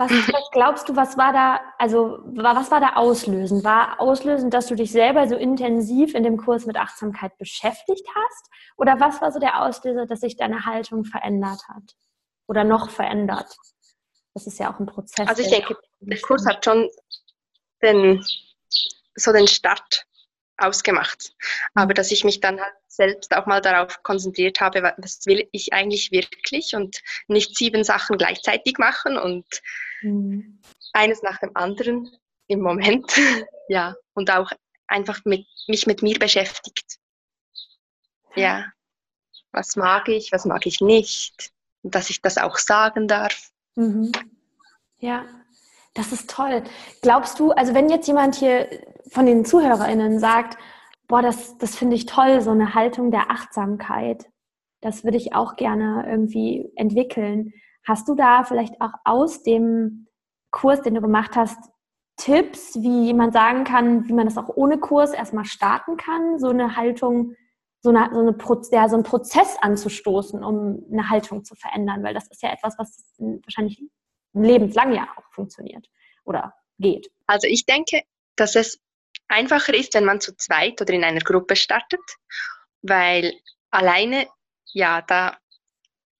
Was, 0.00 0.50
glaubst 0.52 0.88
du, 0.88 0.96
was 0.96 1.18
war 1.18 1.34
da, 1.34 1.60
also 1.76 2.20
was 2.24 2.70
war 2.70 2.80
da 2.80 2.94
auslösend? 2.94 3.64
War 3.64 4.00
auslösend, 4.00 4.54
dass 4.54 4.66
du 4.66 4.74
dich 4.74 4.92
selber 4.92 5.28
so 5.28 5.36
intensiv 5.36 6.14
in 6.14 6.22
dem 6.22 6.38
Kurs 6.38 6.64
mit 6.64 6.76
Achtsamkeit 6.76 7.36
beschäftigt 7.36 8.06
hast? 8.08 8.50
Oder 8.78 8.98
was 8.98 9.20
war 9.20 9.30
so 9.30 9.38
der 9.38 9.60
Auslöser, 9.60 10.06
dass 10.06 10.20
sich 10.20 10.36
deine 10.36 10.64
Haltung 10.64 11.04
verändert 11.04 11.60
hat? 11.68 11.96
Oder 12.46 12.64
noch 12.64 12.88
verändert? 12.88 13.54
Das 14.32 14.46
ist 14.46 14.58
ja 14.58 14.72
auch 14.72 14.80
ein 14.80 14.86
Prozess. 14.86 15.28
Also 15.28 15.42
ich 15.42 15.50
denke, 15.50 15.76
der 16.00 16.20
Kurs 16.22 16.46
hat 16.46 16.64
schon 16.64 16.88
den, 17.82 18.24
so 19.16 19.32
den 19.32 19.48
Start 19.48 20.06
ausgemacht. 20.56 21.34
Aber 21.74 21.92
dass 21.92 22.10
ich 22.10 22.24
mich 22.24 22.40
dann 22.40 22.58
halt 22.58 22.72
selbst 22.86 23.36
auch 23.36 23.44
mal 23.44 23.60
darauf 23.60 24.02
konzentriert 24.02 24.60
habe, 24.62 24.94
was 24.96 25.26
will 25.26 25.46
ich 25.52 25.74
eigentlich 25.74 26.10
wirklich 26.10 26.74
und 26.74 27.00
nicht 27.28 27.54
sieben 27.54 27.84
Sachen 27.84 28.16
gleichzeitig 28.16 28.78
machen 28.78 29.18
und 29.18 29.44
mhm. 30.02 30.60
eines 30.92 31.22
nach 31.22 31.38
dem 31.38 31.56
anderen 31.56 32.10
im 32.46 32.60
Moment. 32.60 33.12
ja, 33.68 33.94
und 34.14 34.30
auch 34.30 34.50
einfach 34.86 35.20
mit, 35.24 35.46
mich 35.68 35.86
mit 35.86 36.02
mir 36.02 36.18
beschäftigt. 36.18 36.98
Ja, 38.34 38.66
was 39.52 39.76
mag 39.76 40.08
ich, 40.08 40.32
was 40.32 40.44
mag 40.44 40.66
ich 40.66 40.80
nicht, 40.80 41.52
und 41.82 41.94
dass 41.94 42.10
ich 42.10 42.22
das 42.22 42.38
auch 42.38 42.58
sagen 42.58 43.08
darf. 43.08 43.50
Mhm. 43.74 44.12
Ja, 44.98 45.26
das 45.94 46.12
ist 46.12 46.30
toll. 46.30 46.62
Glaubst 47.02 47.38
du, 47.38 47.52
also 47.52 47.74
wenn 47.74 47.88
jetzt 47.88 48.06
jemand 48.06 48.36
hier 48.36 48.68
von 49.10 49.26
den 49.26 49.44
ZuhörerInnen 49.44 50.18
sagt, 50.18 50.58
boah, 51.08 51.22
das, 51.22 51.58
das 51.58 51.76
finde 51.76 51.96
ich 51.96 52.06
toll, 52.06 52.40
so 52.40 52.50
eine 52.50 52.74
Haltung 52.74 53.10
der 53.10 53.30
Achtsamkeit, 53.30 54.26
das 54.80 55.04
würde 55.04 55.16
ich 55.16 55.34
auch 55.34 55.56
gerne 55.56 56.06
irgendwie 56.08 56.70
entwickeln. 56.76 57.52
Hast 57.86 58.08
du 58.08 58.14
da 58.14 58.44
vielleicht 58.44 58.80
auch 58.80 58.92
aus 59.04 59.42
dem 59.42 60.06
Kurs, 60.50 60.82
den 60.82 60.94
du 60.94 61.00
gemacht 61.00 61.36
hast, 61.36 61.58
Tipps, 62.16 62.74
wie 62.82 63.14
man 63.14 63.32
sagen 63.32 63.64
kann, 63.64 64.06
wie 64.06 64.12
man 64.12 64.26
das 64.26 64.36
auch 64.36 64.48
ohne 64.48 64.78
Kurs 64.78 65.12
erstmal 65.12 65.46
starten 65.46 65.96
kann, 65.96 66.38
so 66.38 66.48
eine 66.48 66.76
Haltung, 66.76 67.34
so, 67.80 67.88
eine, 67.90 68.10
so, 68.12 68.20
eine 68.20 68.34
Pro 68.34 68.60
ja, 68.72 68.88
so 68.88 68.96
einen 68.96 69.04
Prozess 69.04 69.56
anzustoßen, 69.60 70.44
um 70.44 70.84
eine 70.92 71.08
Haltung 71.08 71.44
zu 71.44 71.54
verändern? 71.54 72.02
Weil 72.02 72.12
das 72.12 72.28
ist 72.28 72.42
ja 72.42 72.52
etwas, 72.52 72.78
was 72.78 73.02
wahrscheinlich 73.18 73.82
lebenslang 74.34 74.92
ja 74.92 75.08
auch 75.16 75.32
funktioniert 75.32 75.88
oder 76.24 76.52
geht. 76.78 77.10
Also 77.26 77.46
ich 77.46 77.64
denke, 77.64 78.02
dass 78.36 78.54
es 78.54 78.80
einfacher 79.28 79.72
ist, 79.72 79.94
wenn 79.94 80.04
man 80.04 80.20
zu 80.20 80.36
zweit 80.36 80.80
oder 80.80 80.92
in 80.92 81.04
einer 81.04 81.20
Gruppe 81.20 81.56
startet, 81.56 82.00
weil 82.82 83.32
alleine, 83.70 84.26
ja, 84.72 85.02
da 85.02 85.38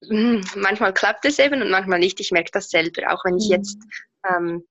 manchmal 0.09 0.95
klappt 0.95 1.25
es 1.25 1.38
eben 1.38 1.62
und 1.62 1.71
manchmal 1.71 1.99
nicht. 1.99 2.21
Ich 2.21 2.33
merke 2.33 2.50
das 2.52 2.71
selber, 2.71 3.12
auch 3.12 3.25
wenn 3.25 3.37
ich 3.37 3.47
mhm. 3.47 3.52
jetzt 3.52 3.78
ähm, 4.28 4.64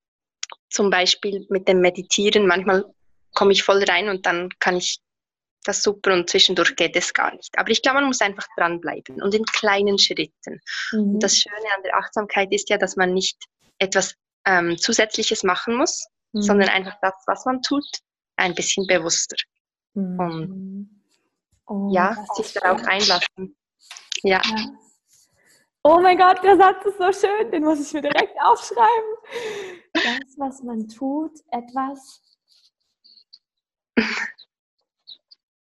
zum 0.70 0.90
Beispiel 0.90 1.46
mit 1.50 1.68
dem 1.68 1.82
Meditieren, 1.82 2.48
manchmal 2.48 2.86
komme 3.34 3.52
ich 3.52 3.64
voll 3.64 3.84
rein 3.84 4.10
und 4.10 4.26
dann 4.26 4.50
kann 4.60 4.78
ich 4.78 5.00
das 5.64 5.84
super 5.84 6.14
und 6.14 6.30
zwischendurch 6.30 6.76
geht 6.76 6.96
es 6.96 7.14
gar 7.14 7.34
nicht. 7.36 7.58
Aber 7.58 7.70
ich 7.70 7.82
glaube, 7.82 8.00
man 8.00 8.08
muss 8.08 8.22
einfach 8.22 8.48
dranbleiben 8.58 9.22
und 9.22 9.34
in 9.36 9.44
kleinen 9.46 10.00
Schritten. 10.00 10.62
Mhm. 10.92 11.16
Und 11.16 11.20
das 11.24 11.38
Schöne 11.38 11.76
an 11.76 11.84
der 11.84 11.98
Achtsamkeit 11.98 12.52
ist 12.52 12.70
ja, 12.70 12.78
dass 12.78 12.96
man 12.96 13.14
nicht 13.14 13.38
etwas 13.78 14.16
ähm, 14.46 14.78
Zusätzliches 14.78 15.44
machen 15.44 15.76
muss, 15.76 16.08
mhm. 16.32 16.42
sondern 16.42 16.70
einfach 16.70 16.96
das, 17.02 17.14
was 17.28 17.46
man 17.46 17.62
tut, 17.62 17.86
ein 18.38 18.56
bisschen 18.56 18.88
bewusster. 18.88 19.36
Mhm. 19.94 20.20
Und 20.20 21.04
oh, 21.66 21.94
ja, 21.94 22.26
sich 22.36 22.54
darauf 22.54 22.84
einlassen. 22.86 23.56
Ja. 24.24 24.42
ja. 24.44 24.66
Oh 25.84 26.00
mein 26.02 26.18
Gott, 26.18 26.44
der 26.44 26.58
Satz 26.58 26.86
ist 26.86 26.98
so 26.98 27.12
schön, 27.12 27.52
den 27.52 27.64
muss 27.64 27.80
ich 27.80 27.94
mir 27.94 28.02
direkt 28.02 28.36
aufschreiben. 28.42 29.16
Das, 29.94 30.38
was 30.38 30.62
man 30.62 30.88
tut, 30.90 31.32
etwas. 31.52 32.22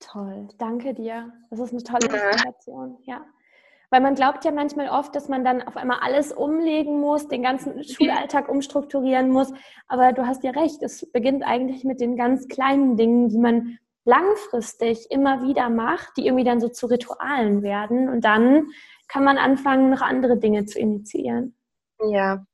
Toll, 0.01 0.49
danke 0.59 0.93
dir. 0.93 1.33
Das 1.49 1.61
ist 1.61 1.73
eine 1.73 1.83
tolle 1.83 2.07
Inspiration, 2.07 2.99
ja. 3.05 3.25
Weil 3.89 4.03
man 4.03 4.15
glaubt 4.15 4.45
ja 4.45 4.53
manchmal 4.53 4.89
oft, 4.91 5.15
dass 5.15 5.29
man 5.29 5.45
dann 5.45 5.63
auf 5.63 5.77
einmal 5.77 6.01
alles 6.01 6.33
umlegen 6.33 7.01
muss, 7.01 7.29
den 7.29 7.43
ganzen 7.43 7.83
Schulalltag 7.83 8.49
umstrukturieren 8.51 9.31
muss. 9.31 9.53
Aber 9.89 10.13
du 10.13 10.27
hast 10.27 10.45
ja 10.45 10.51
recht, 10.51 10.83
es 10.83 11.11
beginnt 11.13 11.43
eigentlich 11.43 11.85
mit 11.85 12.01
den 12.01 12.17
ganz 12.17 12.49
kleinen 12.49 12.97
Dingen, 12.97 13.29
die 13.31 13.39
man 13.39 13.79
langfristig 14.05 15.11
immer 15.11 15.43
wieder 15.43 15.71
macht, 15.71 16.17
die 16.17 16.27
irgendwie 16.27 16.45
dann 16.45 16.61
so 16.61 16.69
zu 16.69 16.87
Ritualen 16.87 17.63
werden. 17.63 18.09
Und 18.09 18.25
dann 18.25 18.69
kann 19.13 19.25
man 19.25 19.37
anfangen, 19.37 19.91
noch 19.91 20.01
andere 20.01 20.39
Dinge 20.39 20.65
zu 20.65 20.79
initiieren. 20.79 21.55
Ja. 22.11 22.47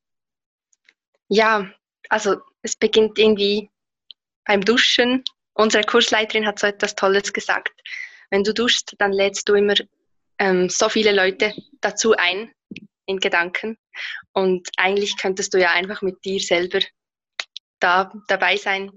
Ja, 1.29 1.71
also 2.09 2.41
es 2.63 2.75
beginnt 2.75 3.17
irgendwie 3.17 3.71
beim 4.45 4.63
Duschen. 4.63 5.23
Unsere 5.55 5.85
Kursleiterin 5.85 6.47
hat 6.47 6.59
so 6.59 6.67
etwas 6.67 6.97
Tolles 6.97 7.33
gesagt. 7.33 7.71
Wenn 8.31 8.43
du 8.43 8.53
duschst, 8.53 8.97
dann 8.99 9.13
lädst 9.13 9.49
du 9.49 9.55
immer 9.55 9.75
ähm, 10.39 10.69
so 10.69 10.89
viele 10.89 11.13
Leute 11.13 11.55
dazu 11.81 12.15
ein 12.17 12.51
in 13.07 13.19
Gedanken. 13.19 13.79
Und 14.33 14.69
eigentlich 14.77 15.17
könntest 15.17 15.55
du 15.55 15.61
ja 15.61 15.71
einfach 15.71 16.03
mit 16.03 16.25
dir 16.25 16.41
selber 16.41 16.81
da 17.79 18.13
dabei 18.27 18.57
sein. 18.57 18.91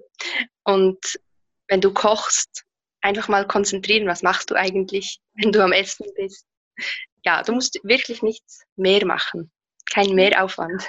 Und 0.63 1.19
wenn 1.67 1.81
du 1.81 1.93
kochst, 1.93 2.63
einfach 3.01 3.27
mal 3.27 3.45
konzentrieren, 3.45 4.07
was 4.07 4.23
machst 4.23 4.49
du 4.49 4.55
eigentlich, 4.55 5.19
wenn 5.35 5.51
du 5.51 5.63
am 5.63 5.73
Essen 5.73 6.07
bist. 6.15 6.47
Ja, 7.23 7.43
du 7.43 7.53
musst 7.53 7.79
wirklich 7.83 8.21
nichts 8.21 8.63
mehr 8.75 9.05
machen. 9.05 9.51
Kein 9.91 10.15
Mehraufwand. 10.15 10.87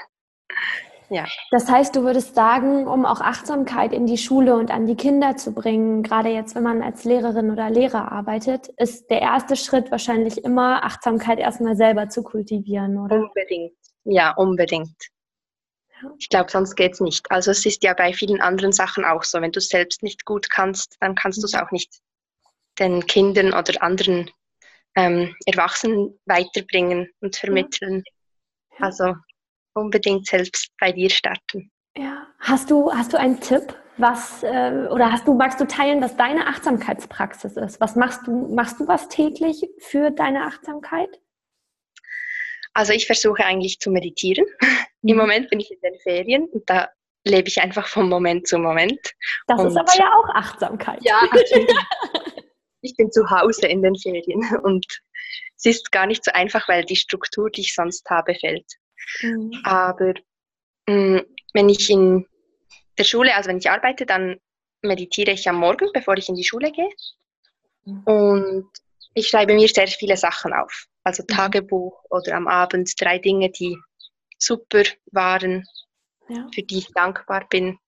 Ja. 1.11 1.27
Das 1.51 1.71
heißt, 1.71 1.95
du 1.95 2.05
würdest 2.05 2.35
sagen, 2.35 2.87
um 2.87 3.05
auch 3.05 3.21
Achtsamkeit 3.21 3.93
in 3.93 4.07
die 4.07 4.17
Schule 4.17 4.57
und 4.57 4.71
an 4.71 4.87
die 4.87 4.95
Kinder 4.95 5.37
zu 5.37 5.53
bringen, 5.53 6.03
gerade 6.03 6.31
jetzt, 6.31 6.55
wenn 6.55 6.63
man 6.63 6.83
als 6.83 7.05
Lehrerin 7.05 7.51
oder 7.51 7.69
Lehrer 7.69 8.11
arbeitet, 8.11 8.69
ist 8.79 9.11
der 9.11 9.21
erste 9.21 9.57
Schritt 9.57 9.91
wahrscheinlich 9.91 10.43
immer, 10.43 10.85
Achtsamkeit 10.85 11.39
erstmal 11.39 11.77
selber 11.77 12.09
zu 12.09 12.23
kultivieren, 12.23 12.97
oder? 12.97 13.17
Unbedingt. 13.17 13.75
Ja, 14.05 14.31
unbedingt. 14.33 14.97
Ich 16.19 16.31
glaube, 16.31 16.51
sonst 16.51 16.77
geht 16.77 16.95
es 16.95 17.01
nicht. 17.01 17.31
Also 17.31 17.51
es 17.51 17.67
ist 17.67 17.85
ja 17.85 17.93
bei 17.93 18.15
vielen 18.15 18.41
anderen 18.41 18.73
Sachen 18.73 19.05
auch 19.05 19.23
so. 19.23 19.41
Wenn 19.41 19.53
du 19.53 19.59
es 19.59 19.69
selbst 19.69 20.03
nicht 20.03 20.25
gut 20.25 20.49
kannst, 20.49 20.97
dann 21.01 21.15
kannst 21.15 21.43
du 21.43 21.47
es 21.47 21.53
mhm. 21.53 21.61
auch 21.61 21.71
nicht 21.73 21.93
den 22.79 23.07
Kindern 23.07 23.53
oder 23.53 23.83
anderen 23.83 24.31
ähm, 24.97 25.35
Erwachsenen 25.47 26.19
weiterbringen 26.27 27.09
und 27.21 27.37
vermitteln. 27.37 28.03
Ja. 28.79 28.87
Also 28.87 29.15
unbedingt 29.75 30.27
selbst 30.27 30.69
bei 30.79 30.93
dir 30.93 31.11
starten. 31.11 31.71
Ja, 31.97 32.27
hast 32.39 32.71
du, 32.71 32.93
hast 32.93 33.13
du 33.13 33.19
einen 33.19 33.41
Tipp, 33.41 33.75
was 33.99 34.43
äh, 34.43 34.89
oder 34.91 35.13
hast 35.13 35.27
du, 35.27 35.35
magst 35.35 35.61
du 35.61 35.67
teilen, 35.67 36.01
was 36.01 36.17
deine 36.17 36.47
Achtsamkeitspraxis 36.47 37.57
ist? 37.57 37.81
Was 37.81 37.97
machst 37.97 38.27
du, 38.27 38.55
machst 38.55 38.81
du 38.81 38.89
was 38.89 39.09
täglich 39.09 39.67
für 39.79 40.11
deine 40.11 40.45
Achtsamkeit? 40.45 41.21
Also 42.75 42.95
ich 42.95 43.07
versuche 43.07 43.45
eigentlich 43.45 43.79
zu 43.81 43.91
meditieren. 43.91 44.47
Mhm. 45.05 45.09
Im 45.09 45.17
Moment 45.17 45.51
bin 45.51 45.59
ich 45.59 45.69
in 45.73 45.81
den 45.81 45.99
Ferien 45.99 46.45
und 46.45 46.63
da 46.71 46.89
lebe 47.25 47.49
ich 47.49 47.61
einfach 47.61 47.89
von 47.89 48.09
Moment 48.09 48.47
zu 48.47 48.57
Moment. 48.57 49.01
Das 49.49 49.61
und 49.61 49.67
ist 49.67 49.77
aber 49.77 49.93
ja 49.97 50.13
auch 50.15 50.29
Achtsamkeit. 50.37 51.01
Ja, 51.03 51.23
ich 52.83 52.97
bin 52.97 53.11
zu 53.11 53.31
Hause 53.31 53.67
in 53.67 53.83
den 53.83 53.97
Ferien 53.97 54.45
und 54.63 54.87
es 55.57 55.65
ist 55.65 55.93
gar 55.93 56.07
nicht 56.07 56.25
so 56.25 56.33
einfach, 56.33 56.69
weil 56.69 56.85
die 56.85 56.97
Struktur, 56.97 57.49
die 57.51 57.63
ich 57.63 57.75
sonst 57.75 58.09
habe, 58.11 58.35
fällt. 58.35 58.67
Mhm. 59.21 59.53
Aber 59.65 60.15
mh, 60.89 60.95
mm, 60.95 61.23
wenn 61.55 61.69
ich 61.69 61.89
in 61.89 62.27
der 62.99 63.05
Schule, 63.05 63.35
also 63.35 63.49
wenn 63.49 63.59
ich 63.59 63.71
arbeite, 63.71 64.05
dann 64.05 64.39
meditiere 64.83 65.31
ich 65.31 65.49
am 65.49 65.57
Morgen, 65.57 65.89
bevor 65.95 66.17
ich 66.17 66.29
in 66.29 66.35
die 66.35 66.45
Schule 66.45 66.73
gehe. 66.73 66.91
Mhm. 67.85 68.03
Und 68.05 68.71
ich 69.15 69.29
schreibe 69.29 69.55
mir 69.55 69.69
sehr 69.69 69.87
viele 69.87 70.17
Sachen 70.17 70.53
auf. 70.53 70.87
Also 71.05 71.23
mhm. 71.23 71.35
Tagebuch 71.35 72.05
oder 72.11 72.35
am 72.35 72.49
Abend 72.49 72.93
drei 73.01 73.19
Dinge, 73.19 73.51
die 73.51 73.77
super 74.39 74.83
waren, 75.13 75.65
ja. 76.29 76.49
für 76.53 76.63
die 76.63 76.79
ich 76.79 76.89
dankbar 76.93 77.47
bin. 77.49 77.79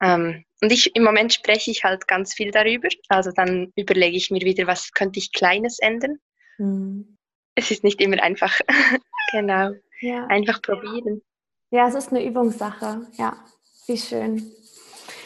Ähm, 0.00 0.44
und 0.60 0.72
ich, 0.72 0.94
im 0.96 1.04
Moment 1.04 1.32
spreche 1.32 1.70
ich 1.70 1.84
halt 1.84 2.08
ganz 2.08 2.34
viel 2.34 2.50
darüber. 2.50 2.88
Also 3.08 3.30
dann 3.32 3.72
überlege 3.76 4.16
ich 4.16 4.30
mir 4.30 4.40
wieder, 4.40 4.66
was 4.66 4.92
könnte 4.92 5.18
ich 5.18 5.32
Kleines 5.32 5.78
ändern. 5.78 6.18
Mhm. 6.58 7.16
Es 7.54 7.70
ist 7.70 7.84
nicht 7.84 8.00
immer 8.00 8.22
einfach. 8.22 8.58
genau. 9.32 9.72
Ja. 10.00 10.26
Einfach 10.26 10.60
probieren. 10.62 11.22
Ja, 11.70 11.88
es 11.88 11.94
ist 11.94 12.10
eine 12.10 12.24
Übungssache. 12.24 13.06
Ja, 13.16 13.36
wie 13.86 13.98
schön. 13.98 14.50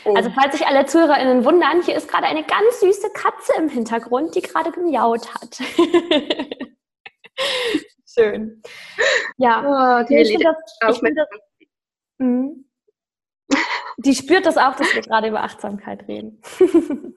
Oh. 0.04 0.14
Also 0.14 0.30
falls 0.30 0.56
sich 0.56 0.66
alle 0.66 0.84
ZuhörerInnen 0.86 1.44
wundern, 1.44 1.82
hier 1.82 1.94
ist 1.96 2.08
gerade 2.08 2.26
eine 2.26 2.44
ganz 2.44 2.80
süße 2.80 3.10
Katze 3.14 3.52
im 3.58 3.68
Hintergrund, 3.68 4.34
die 4.34 4.42
gerade 4.42 4.72
gemiaut 4.72 5.32
hat. 5.34 5.58
schön. 8.06 8.62
Ja, 9.36 10.02
oh, 10.02 10.06
die, 10.08 10.16
ich 10.16 10.38
das, 10.38 10.56
ich 10.90 11.14
das, 11.14 11.28
mh, 12.18 12.54
die 14.04 14.14
spürt 14.14 14.47
das 14.47 14.56
auch, 14.56 14.76
dass 14.76 14.94
wir 14.94 15.02
gerade 15.02 15.28
über 15.28 15.42
Achtsamkeit 15.42 16.06
reden. 16.09 16.42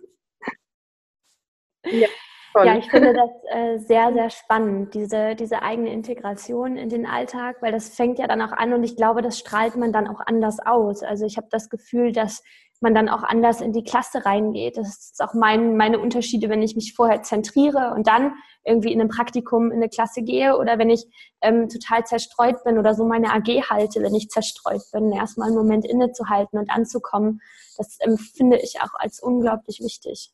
ja. 1.85 2.07
Toll. 2.53 2.67
Ja, 2.67 2.77
ich 2.77 2.89
finde 2.89 3.13
das 3.13 3.29
äh, 3.49 3.77
sehr, 3.79 4.13
sehr 4.13 4.29
spannend, 4.29 4.93
diese, 4.93 5.35
diese 5.35 5.61
eigene 5.61 5.91
Integration 5.91 6.77
in 6.77 6.87
den 6.87 7.05
Alltag, 7.05 7.57
weil 7.59 7.73
das 7.73 7.89
fängt 7.89 8.17
ja 8.17 8.27
dann 8.27 8.41
auch 8.41 8.53
an 8.53 8.71
und 8.71 8.81
ich 8.85 8.95
glaube, 8.95 9.21
das 9.21 9.37
strahlt 9.37 9.75
man 9.75 9.91
dann 9.91 10.07
auch 10.07 10.21
anders 10.25 10.59
aus. 10.65 11.03
Also 11.03 11.25
ich 11.25 11.35
habe 11.35 11.47
das 11.51 11.69
Gefühl, 11.69 12.13
dass 12.13 12.41
man 12.81 12.93
dann 12.93 13.09
auch 13.09 13.23
anders 13.23 13.61
in 13.61 13.73
die 13.73 13.83
Klasse 13.83 14.25
reingeht. 14.25 14.77
Das 14.77 14.87
ist 14.87 15.23
auch 15.23 15.33
mein, 15.33 15.77
meine 15.77 15.99
Unterschiede, 15.99 16.49
wenn 16.49 16.61
ich 16.61 16.75
mich 16.75 16.93
vorher 16.93 17.23
zentriere 17.23 17.93
und 17.95 18.07
dann 18.07 18.33
irgendwie 18.63 18.91
in 18.91 18.99
einem 18.99 19.09
Praktikum 19.09 19.71
in 19.71 19.77
eine 19.77 19.89
Klasse 19.89 20.21
gehe 20.23 20.57
oder 20.57 20.77
wenn 20.77 20.89
ich 20.89 21.05
ähm, 21.41 21.69
total 21.69 22.05
zerstreut 22.05 22.63
bin 22.63 22.77
oder 22.77 22.93
so 22.93 23.05
meine 23.05 23.31
AG 23.33 23.69
halte, 23.69 24.01
wenn 24.01 24.15
ich 24.15 24.29
zerstreut 24.29 24.83
bin, 24.91 25.11
erstmal 25.11 25.47
einen 25.47 25.57
Moment 25.57 25.85
innezuhalten 25.85 26.59
und 26.59 26.69
anzukommen. 26.69 27.41
Das 27.77 27.99
empfinde 27.99 28.57
ich 28.57 28.81
auch 28.81 28.93
als 28.95 29.19
unglaublich 29.19 29.79
wichtig 29.81 30.31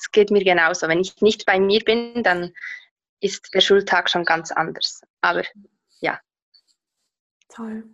es 0.00 0.10
geht 0.10 0.30
mir 0.30 0.42
genauso. 0.42 0.88
Wenn 0.88 1.00
ich 1.00 1.20
nicht 1.20 1.46
bei 1.46 1.60
mir 1.60 1.80
bin, 1.84 2.22
dann 2.22 2.52
ist 3.20 3.54
der 3.54 3.60
Schultag 3.60 4.08
schon 4.08 4.24
ganz 4.24 4.50
anders. 4.50 5.02
Aber 5.20 5.42
ja. 6.00 6.18
Toll. 7.48 7.84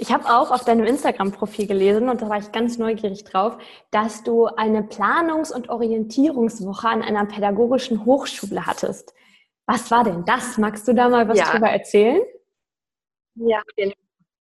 Ich 0.00 0.10
habe 0.10 0.24
auch 0.30 0.50
auf 0.50 0.64
deinem 0.64 0.86
Instagram-Profil 0.86 1.66
gelesen, 1.66 2.08
und 2.08 2.22
da 2.22 2.28
war 2.30 2.38
ich 2.38 2.50
ganz 2.52 2.78
neugierig 2.78 3.24
drauf, 3.24 3.58
dass 3.90 4.24
du 4.24 4.46
eine 4.46 4.80
Planungs- 4.80 5.52
und 5.52 5.68
Orientierungswoche 5.68 6.88
an 6.88 7.02
einer 7.02 7.26
pädagogischen 7.26 8.06
Hochschule 8.06 8.64
hattest. 8.64 9.12
Was 9.66 9.90
war 9.90 10.02
denn 10.02 10.24
das? 10.24 10.56
Magst 10.56 10.88
du 10.88 10.94
da 10.94 11.10
mal 11.10 11.28
was 11.28 11.38
ja. 11.38 11.50
drüber 11.50 11.68
erzählen? 11.68 12.22
Ja, 13.34 13.62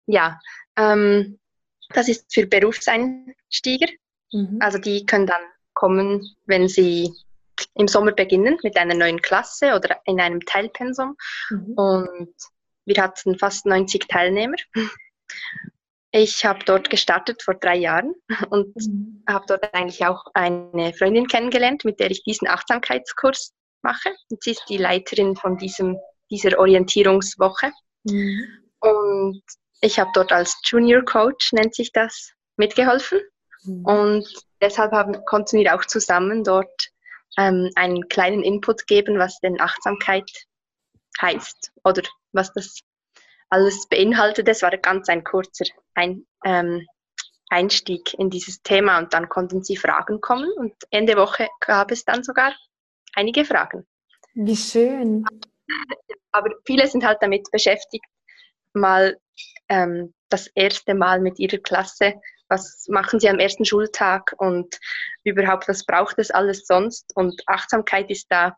ja. 0.07 0.39
Ähm, 0.77 1.41
das 1.89 2.09
ist 2.09 2.33
für 2.33 2.47
Berufseinsteiger. 2.47 3.89
Mhm. 4.33 4.59
Also 4.61 4.79
die 4.79 5.05
können 5.05 5.27
dann 5.27 5.43
kommen, 5.75 6.25
wenn 6.47 6.69
sie 6.69 7.13
im 7.75 7.89
Sommer 7.89 8.13
beginnen 8.13 8.57
mit 8.63 8.77
einer 8.77 8.95
neuen 8.95 9.21
Klasse 9.21 9.75
oder 9.75 10.01
in 10.05 10.21
einem 10.21 10.41
Teilpensum. 10.47 11.17
Mhm. 11.51 11.73
Und 11.75 12.35
wir 12.85 13.03
hatten 13.03 13.37
fast 13.37 13.67
90 13.67 14.07
Teilnehmer. 14.07 14.57
Ich 16.13 16.45
habe 16.45 16.65
dort 16.65 16.91
gestartet 16.91 17.43
vor 17.43 17.55
drei 17.55 17.77
Jahren 17.77 18.15
und 18.51 18.75
mhm. 18.77 19.23
habe 19.29 19.45
dort 19.47 19.73
eigentlich 19.75 20.05
auch 20.05 20.25
eine 20.35 20.93
Freundin 20.95 21.27
kennengelernt, 21.27 21.85
mit 21.85 22.01
der 22.01 22.11
ich 22.11 22.25
diesen 22.25 22.49
Achtsamkeitskurs 22.49 23.53
mache. 23.83 24.11
Und 24.31 24.43
sie 24.43 24.53
ist 24.53 24.65
die 24.69 24.77
Leiterin 24.77 25.37
von 25.37 25.57
diesem, 25.57 25.99
dieser 26.31 26.59
Orientierungswoche. 26.59 27.73
Mhm. 28.05 28.43
Und 28.81 29.43
ich 29.81 29.99
habe 29.99 30.11
dort 30.15 30.33
als 30.33 30.57
Junior 30.65 31.03
Coach, 31.03 31.53
nennt 31.53 31.75
sich 31.75 31.93
das, 31.93 32.33
mitgeholfen. 32.57 33.21
Mhm. 33.63 33.85
Und 33.85 34.45
deshalb 34.61 34.93
haben, 34.93 35.25
konnten 35.25 35.59
wir 35.59 35.75
auch 35.75 35.85
zusammen 35.85 36.45
dort 36.45 36.89
ähm, 37.39 37.71
einen 37.77 38.09
kleinen 38.09 38.43
Input 38.43 38.87
geben, 38.87 39.19
was 39.19 39.39
denn 39.41 39.61
Achtsamkeit 39.61 40.31
heißt 41.21 41.73
oder 41.85 42.03
was 42.33 42.53
das 42.53 42.81
alles 43.51 43.89
beinhaltet. 43.89 44.49
Es 44.49 44.63
war 44.63 44.77
ganz 44.79 45.09
ein 45.09 45.25
kurzer 45.25 45.67
ein, 45.95 46.27
ähm, 46.45 46.87
Einstieg 47.51 48.15
in 48.15 48.31
dieses 48.31 48.63
Thema 48.63 48.99
und 48.99 49.13
dann 49.13 49.29
konnten 49.29 49.63
sie 49.63 49.77
Fragen 49.77 50.21
kommen 50.21 50.51
und 50.57 50.73
Ende 50.91 51.17
Woche 51.17 51.49
gab 51.59 51.91
es 51.91 52.05
dann 52.05 52.23
sogar 52.23 52.55
einige 53.15 53.45
Fragen. 53.45 53.87
Wie 54.35 54.57
schön. 54.57 55.25
Aber 56.31 56.51
viele 56.65 56.87
sind 56.87 57.05
halt 57.05 57.19
damit 57.21 57.51
beschäftigt, 57.51 58.05
mal 58.73 59.19
ähm, 59.69 60.15
das 60.29 60.47
erste 60.55 60.95
Mal 60.95 61.21
mit 61.21 61.41
ihrer 61.41 61.59
Klasse, 61.59 62.15
was 62.49 62.87
machen 62.89 63.21
sie 63.21 63.29
am 63.29 63.39
ersten 63.39 63.65
Schultag 63.65 64.35
und 64.39 64.79
überhaupt, 65.25 65.69
was 65.69 65.85
braucht 65.85 66.19
es 66.19 66.31
alles 66.31 66.67
sonst? 66.67 67.13
Und 67.15 67.43
Achtsamkeit 67.47 68.11
ist 68.11 68.27
da 68.29 68.57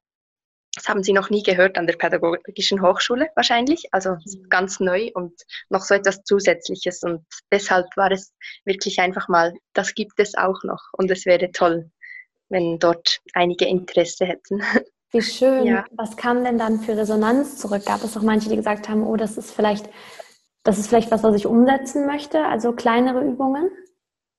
das 0.75 0.89
haben 0.89 1.03
Sie 1.03 1.13
noch 1.13 1.29
nie 1.29 1.43
gehört 1.43 1.77
an 1.77 1.87
der 1.87 1.97
Pädagogischen 1.97 2.81
Hochschule 2.81 3.29
wahrscheinlich, 3.35 3.89
also 3.93 4.17
ganz 4.49 4.81
neu 4.81 5.11
und 5.15 5.35
noch 5.69 5.83
so 5.83 5.95
etwas 5.95 6.25
Zusätzliches. 6.25 7.03
Und 7.03 7.27
deshalb 7.51 7.87
war 7.97 8.11
es 8.11 8.33
wirklich 8.65 8.99
einfach 8.99 9.29
mal, 9.29 9.53
das 9.75 9.95
gibt 9.95 10.19
es 10.19 10.35
auch 10.35 10.63
noch 10.65 10.81
und 10.93 11.11
es 11.11 11.27
wäre 11.27 11.51
toll, 11.53 11.91
wenn 12.49 12.79
dort 12.79 13.19
einige 13.35 13.67
Interesse 13.67 14.25
hätten. 14.25 14.63
Wie 15.13 15.21
schön. 15.21 15.67
Ja. 15.67 15.85
Was 15.93 16.17
kam 16.17 16.43
denn 16.43 16.57
dann 16.57 16.81
für 16.81 16.97
Resonanz 16.97 17.59
zurück? 17.59 17.85
Gab 17.85 18.03
es 18.03 18.17
auch 18.17 18.23
manche, 18.23 18.49
die 18.49 18.57
gesagt 18.57 18.89
haben, 18.89 19.07
oh, 19.07 19.17
das 19.17 19.37
ist 19.37 19.51
vielleicht, 19.51 19.91
das 20.63 20.79
ist 20.79 20.89
vielleicht 20.89 21.11
was, 21.11 21.23
was 21.23 21.37
ich 21.37 21.45
umsetzen 21.45 22.07
möchte, 22.07 22.47
also 22.47 22.73
kleinere 22.73 23.23
Übungen? 23.23 23.71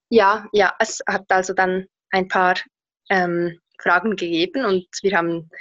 Ja, 0.10 0.48
ja, 0.52 0.74
es 0.80 1.04
hat 1.08 1.26
also 1.30 1.54
dann 1.54 1.86
ein 2.10 2.28
paar 2.28 2.56
ähm, 3.10 3.60
Fragen 3.80 4.16
gegeben 4.16 4.66
und 4.66 4.88
wir 5.04 5.16
haben 5.16 5.52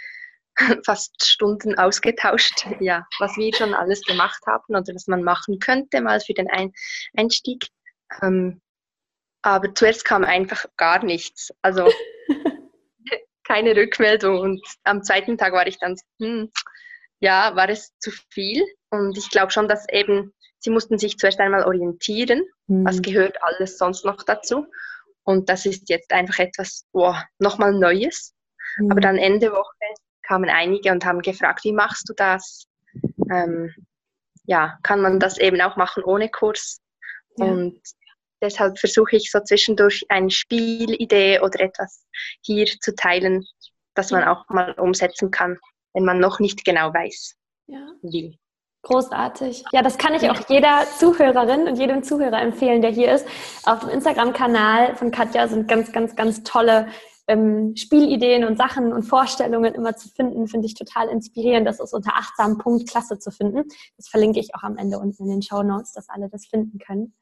fast 0.84 1.24
Stunden 1.24 1.78
ausgetauscht, 1.78 2.66
ja, 2.80 3.06
was 3.18 3.36
wir 3.36 3.54
schon 3.54 3.74
alles 3.74 4.02
gemacht 4.02 4.42
haben 4.46 4.74
oder 4.74 4.94
was 4.94 5.06
man 5.06 5.22
machen 5.22 5.58
könnte 5.58 6.00
mal 6.00 6.20
für 6.20 6.34
den 6.34 6.48
Ein 6.48 6.72
Einstieg. 7.16 7.68
Ähm, 8.22 8.60
aber 9.42 9.74
zuerst 9.74 10.04
kam 10.04 10.24
einfach 10.24 10.66
gar 10.76 11.04
nichts. 11.04 11.52
Also 11.62 11.90
keine 13.44 13.76
Rückmeldung. 13.76 14.38
Und 14.38 14.62
am 14.84 15.02
zweiten 15.02 15.36
Tag 15.36 15.52
war 15.52 15.66
ich 15.66 15.78
dann, 15.78 15.96
hm, 16.20 16.50
ja, 17.20 17.54
war 17.56 17.68
es 17.68 17.92
zu 17.98 18.10
viel. 18.30 18.64
Und 18.90 19.16
ich 19.18 19.30
glaube 19.30 19.52
schon, 19.52 19.68
dass 19.68 19.88
eben, 19.88 20.32
sie 20.58 20.70
mussten 20.70 20.98
sich 20.98 21.18
zuerst 21.18 21.40
einmal 21.40 21.64
orientieren, 21.64 22.42
mhm. 22.66 22.84
was 22.84 23.02
gehört 23.02 23.42
alles 23.42 23.78
sonst 23.78 24.04
noch 24.04 24.22
dazu. 24.22 24.66
Und 25.24 25.48
das 25.48 25.66
ist 25.66 25.88
jetzt 25.88 26.12
einfach 26.12 26.38
etwas, 26.38 26.84
oh, 26.92 27.14
nochmal 27.38 27.72
Neues. 27.72 28.34
Mhm. 28.78 28.90
Aber 28.90 29.00
dann 29.00 29.18
Ende 29.18 29.52
Woche 29.52 29.74
kamen 30.22 30.50
einige 30.50 30.90
und 30.92 31.04
haben 31.04 31.22
gefragt, 31.22 31.64
wie 31.64 31.72
machst 31.72 32.08
du 32.08 32.14
das? 32.14 32.66
Ähm, 33.30 33.74
ja, 34.44 34.78
kann 34.82 35.00
man 35.00 35.20
das 35.20 35.38
eben 35.38 35.60
auch 35.60 35.76
machen 35.76 36.02
ohne 36.04 36.28
Kurs? 36.28 36.80
Ja. 37.36 37.46
Und 37.46 37.80
deshalb 38.40 38.78
versuche 38.78 39.16
ich 39.16 39.30
so 39.30 39.40
zwischendurch 39.40 40.04
eine 40.08 40.30
Spielidee 40.30 41.40
oder 41.40 41.60
etwas 41.60 42.04
hier 42.40 42.66
zu 42.66 42.94
teilen, 42.94 43.46
das 43.94 44.10
man 44.10 44.24
auch 44.24 44.48
mal 44.48 44.72
umsetzen 44.72 45.30
kann, 45.30 45.58
wenn 45.94 46.04
man 46.04 46.18
noch 46.18 46.40
nicht 46.40 46.64
genau 46.64 46.92
weiß, 46.92 47.34
ja. 47.66 47.86
wie. 48.02 48.38
Großartig. 48.84 49.62
Ja, 49.70 49.80
das 49.80 49.96
kann 49.96 50.12
ich 50.14 50.28
auch 50.28 50.48
jeder 50.48 50.84
Zuhörerin 50.98 51.68
und 51.68 51.76
jedem 51.76 52.02
Zuhörer 52.02 52.42
empfehlen, 52.42 52.82
der 52.82 52.90
hier 52.90 53.14
ist. 53.14 53.28
Auf 53.64 53.78
dem 53.78 53.90
Instagram-Kanal 53.90 54.96
von 54.96 55.12
Katja 55.12 55.46
sind 55.46 55.68
ganz, 55.68 55.92
ganz, 55.92 56.16
ganz 56.16 56.42
tolle 56.42 56.88
ähm, 57.32 57.74
Spielideen 57.76 58.44
und 58.44 58.56
Sachen 58.58 58.92
und 58.92 59.02
Vorstellungen 59.04 59.74
immer 59.74 59.96
zu 59.96 60.08
finden, 60.08 60.46
finde 60.46 60.66
ich 60.66 60.74
total 60.74 61.08
inspirierend. 61.08 61.66
Das 61.66 61.80
ist 61.80 61.94
unter 61.94 62.12
achtsam 62.14 62.58
Punkt 62.58 62.88
klasse 62.88 63.18
zu 63.18 63.30
finden. 63.30 63.64
Das 63.96 64.08
verlinke 64.08 64.40
ich 64.40 64.54
auch 64.54 64.62
am 64.62 64.76
Ende 64.76 64.98
unten 64.98 65.24
in 65.24 65.30
den 65.30 65.42
Show 65.42 65.62
Notes, 65.62 65.92
dass 65.92 66.08
alle 66.08 66.28
das 66.28 66.46
finden 66.46 66.78
können. 66.78 67.14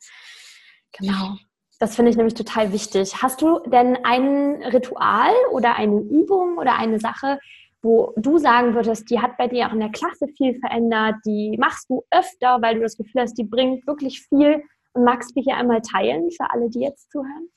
Genau. 0.93 1.37
Das 1.79 1.97
finde 1.97 2.11
ich 2.11 2.17
nämlich 2.17 2.35
total 2.35 2.73
wichtig. 2.73 3.23
Hast 3.23 3.41
du 3.41 3.61
denn 3.61 3.99
ein 4.05 4.63
Ritual 4.63 5.33
oder 5.53 5.77
eine 5.77 6.01
Übung 6.01 6.59
oder 6.59 6.77
eine 6.77 7.01
Sache, 7.01 7.39
wo 7.83 8.13
du 8.17 8.37
sagen 8.37 8.75
würdest, 8.75 9.09
die 9.11 9.21
hat 9.21 9.39
bei 9.39 9.49
dir 9.49 9.69
auch 9.69 9.73
in 9.73 9.81
der 9.81 9.91
Klasse 9.91 10.27
viel 10.37 10.59
verändert, 10.61 11.17
die 11.25 11.57
machst 11.59 11.89
du 11.89 12.03
öfter, 12.11 12.61
weil 12.61 12.75
du 12.75 12.83
das 12.83 12.99
Gefühl 12.99 13.23
hast, 13.23 13.39
die 13.39 13.45
bringt 13.45 13.87
wirklich 13.87 14.21
viel 14.29 14.63
und 14.93 15.05
magst 15.05 15.35
du 15.35 15.41
hier 15.41 15.57
einmal 15.57 15.81
teilen 15.81 16.31
für 16.31 16.51
alle, 16.51 16.69
die 16.69 16.81
jetzt 16.81 17.11
zuhören? 17.11 17.49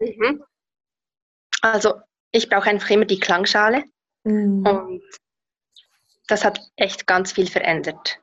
Mhm. 0.00 0.42
Also 1.62 2.00
ich 2.32 2.48
brauche 2.48 2.68
einfach 2.68 2.90
immer 2.90 3.04
die 3.06 3.20
Klangschale 3.20 3.84
mhm. 4.24 4.66
und 4.66 5.02
das 6.26 6.44
hat 6.44 6.60
echt 6.76 7.06
ganz 7.06 7.32
viel 7.32 7.48
verändert. 7.48 8.18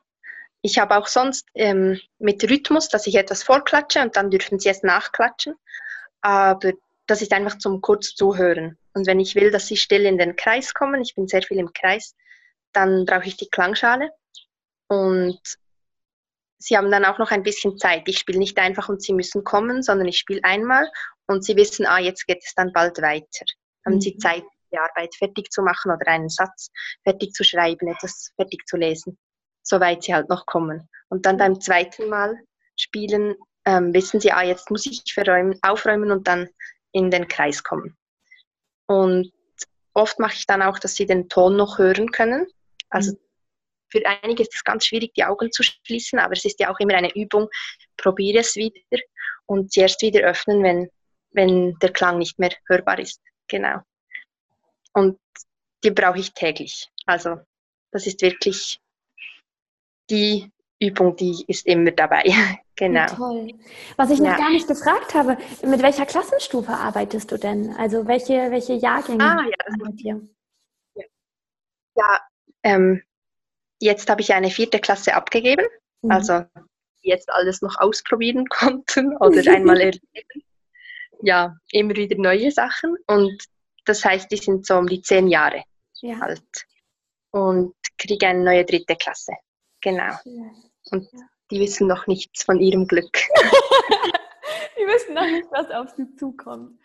Ich 0.62 0.78
habe 0.78 0.96
auch 0.96 1.06
sonst 1.06 1.48
ähm, 1.54 1.98
mit 2.18 2.44
Rhythmus, 2.48 2.88
dass 2.88 3.06
ich 3.06 3.16
etwas 3.16 3.42
vorklatsche 3.42 4.02
und 4.02 4.16
dann 4.16 4.30
dürfen 4.30 4.58
sie 4.58 4.68
es 4.68 4.82
nachklatschen, 4.82 5.54
aber 6.20 6.72
das 7.06 7.22
ist 7.22 7.32
einfach 7.32 7.58
zum 7.58 7.80
kurz 7.80 8.14
zuhören. 8.14 8.78
Und 8.92 9.06
wenn 9.06 9.20
ich 9.20 9.34
will, 9.34 9.50
dass 9.50 9.66
sie 9.66 9.76
still 9.76 10.04
in 10.04 10.18
den 10.18 10.36
Kreis 10.36 10.74
kommen, 10.74 11.00
ich 11.00 11.14
bin 11.14 11.28
sehr 11.28 11.42
viel 11.42 11.58
im 11.58 11.72
Kreis, 11.72 12.14
dann 12.72 13.04
brauche 13.06 13.26
ich 13.26 13.36
die 13.36 13.48
Klangschale 13.48 14.10
und 14.88 15.40
sie 16.58 16.76
haben 16.76 16.90
dann 16.90 17.04
auch 17.04 17.18
noch 17.18 17.30
ein 17.30 17.42
bisschen 17.42 17.78
Zeit. 17.78 18.02
Ich 18.06 18.18
spiele 18.18 18.38
nicht 18.38 18.58
einfach 18.58 18.88
und 18.88 19.02
sie 19.02 19.14
müssen 19.14 19.44
kommen, 19.44 19.82
sondern 19.82 20.08
ich 20.08 20.18
spiele 20.18 20.44
einmal 20.44 20.90
und 21.30 21.44
sie 21.44 21.54
wissen, 21.56 21.86
ah, 21.86 22.00
jetzt 22.00 22.26
geht 22.26 22.42
es 22.44 22.54
dann 22.54 22.72
bald 22.72 23.00
weiter. 23.00 23.44
Haben 23.86 23.94
mhm. 23.94 24.00
sie 24.00 24.16
Zeit, 24.16 24.42
die 24.72 24.78
Arbeit 24.78 25.14
fertig 25.14 25.52
zu 25.52 25.62
machen 25.62 25.92
oder 25.92 26.08
einen 26.08 26.28
Satz 26.28 26.70
fertig 27.04 27.32
zu 27.34 27.44
schreiben, 27.44 27.86
etwas 27.86 28.32
fertig 28.34 28.66
zu 28.66 28.76
lesen, 28.76 29.16
soweit 29.62 30.02
sie 30.02 30.12
halt 30.12 30.28
noch 30.28 30.44
kommen. 30.46 30.88
Und 31.08 31.26
dann 31.26 31.36
beim 31.36 31.60
zweiten 31.60 32.08
Mal 32.08 32.36
spielen, 32.76 33.36
ähm, 33.64 33.94
wissen 33.94 34.18
sie, 34.20 34.32
ah, 34.32 34.42
jetzt 34.42 34.72
muss 34.72 34.86
ich 34.86 35.04
verräumen, 35.12 35.56
aufräumen 35.62 36.10
und 36.10 36.26
dann 36.26 36.48
in 36.90 37.12
den 37.12 37.28
Kreis 37.28 37.62
kommen. 37.62 37.96
Und 38.86 39.30
oft 39.94 40.18
mache 40.18 40.34
ich 40.34 40.46
dann 40.46 40.62
auch, 40.62 40.80
dass 40.80 40.96
sie 40.96 41.06
den 41.06 41.28
Ton 41.28 41.56
noch 41.56 41.78
hören 41.78 42.10
können. 42.10 42.48
Also 42.88 43.12
mhm. 43.12 43.18
für 43.88 44.02
einige 44.04 44.42
ist 44.42 44.54
es 44.54 44.64
ganz 44.64 44.84
schwierig, 44.84 45.14
die 45.14 45.24
Augen 45.24 45.52
zu 45.52 45.62
schließen, 45.62 46.18
aber 46.18 46.32
es 46.32 46.44
ist 46.44 46.58
ja 46.58 46.72
auch 46.72 46.80
immer 46.80 46.94
eine 46.94 47.14
Übung. 47.14 47.48
Probiere 47.96 48.40
es 48.40 48.56
wieder 48.56 49.00
und 49.46 49.72
sie 49.72 49.80
erst 49.80 50.02
wieder 50.02 50.22
öffnen, 50.22 50.64
wenn 50.64 50.90
wenn 51.32 51.76
der 51.80 51.92
Klang 51.92 52.18
nicht 52.18 52.38
mehr 52.38 52.52
hörbar 52.66 52.98
ist. 52.98 53.20
Genau. 53.48 53.80
Und 54.92 55.18
die 55.84 55.90
brauche 55.90 56.18
ich 56.18 56.32
täglich. 56.32 56.88
Also 57.06 57.40
das 57.92 58.06
ist 58.06 58.22
wirklich 58.22 58.80
die 60.10 60.50
Übung, 60.80 61.16
die 61.16 61.44
ist 61.46 61.66
immer 61.66 61.90
dabei. 61.90 62.24
genau. 62.76 63.06
Toll. 63.06 63.52
Was 63.96 64.10
ich 64.10 64.18
noch 64.18 64.26
ja. 64.26 64.36
gar 64.36 64.50
nicht 64.50 64.66
gefragt 64.66 65.14
habe, 65.14 65.36
mit 65.64 65.82
welcher 65.82 66.06
Klassenstufe 66.06 66.72
arbeitest 66.72 67.30
du 67.30 67.38
denn? 67.38 67.74
Also 67.76 68.06
welche, 68.06 68.50
welche 68.50 68.74
Jahrgänge 68.74 69.24
ah, 69.24 69.44
ja, 69.44 69.76
bei 69.78 69.92
dir? 69.92 70.28
Ja, 70.94 71.04
ja 71.96 72.20
ähm, 72.62 73.02
jetzt 73.78 74.08
habe 74.08 74.20
ich 74.20 74.32
eine 74.32 74.50
vierte 74.50 74.80
Klasse 74.80 75.14
abgegeben. 75.14 75.66
Mhm. 76.02 76.10
Also 76.10 76.44
jetzt 77.02 77.30
alles 77.30 77.62
noch 77.62 77.78
ausprobieren 77.78 78.46
konnten 78.48 79.16
oder 79.16 79.38
einmal 79.52 79.80
erleben 79.80 80.08
ja, 81.22 81.56
immer 81.72 81.94
wieder 81.96 82.16
neue 82.16 82.50
Sachen 82.50 82.96
und 83.06 83.44
das 83.84 84.04
heißt, 84.04 84.30
die 84.30 84.36
sind 84.36 84.66
so 84.66 84.76
um 84.76 84.86
die 84.86 85.02
zehn 85.02 85.28
Jahre 85.28 85.62
ja. 86.00 86.18
alt 86.20 86.66
und 87.30 87.74
kriegen 87.98 88.24
eine 88.24 88.44
neue 88.44 88.64
dritte 88.64 88.96
Klasse. 88.96 89.32
Genau. 89.80 90.14
Und 90.90 91.08
die 91.50 91.60
wissen 91.60 91.86
noch 91.86 92.06
nichts 92.06 92.44
von 92.44 92.60
ihrem 92.60 92.86
Glück. 92.86 93.12
die 94.78 94.86
wissen 94.86 95.14
noch 95.14 95.26
nicht, 95.26 95.48
was 95.50 95.70
auf 95.70 95.90
sie 95.96 96.14
zukommt. 96.16 96.78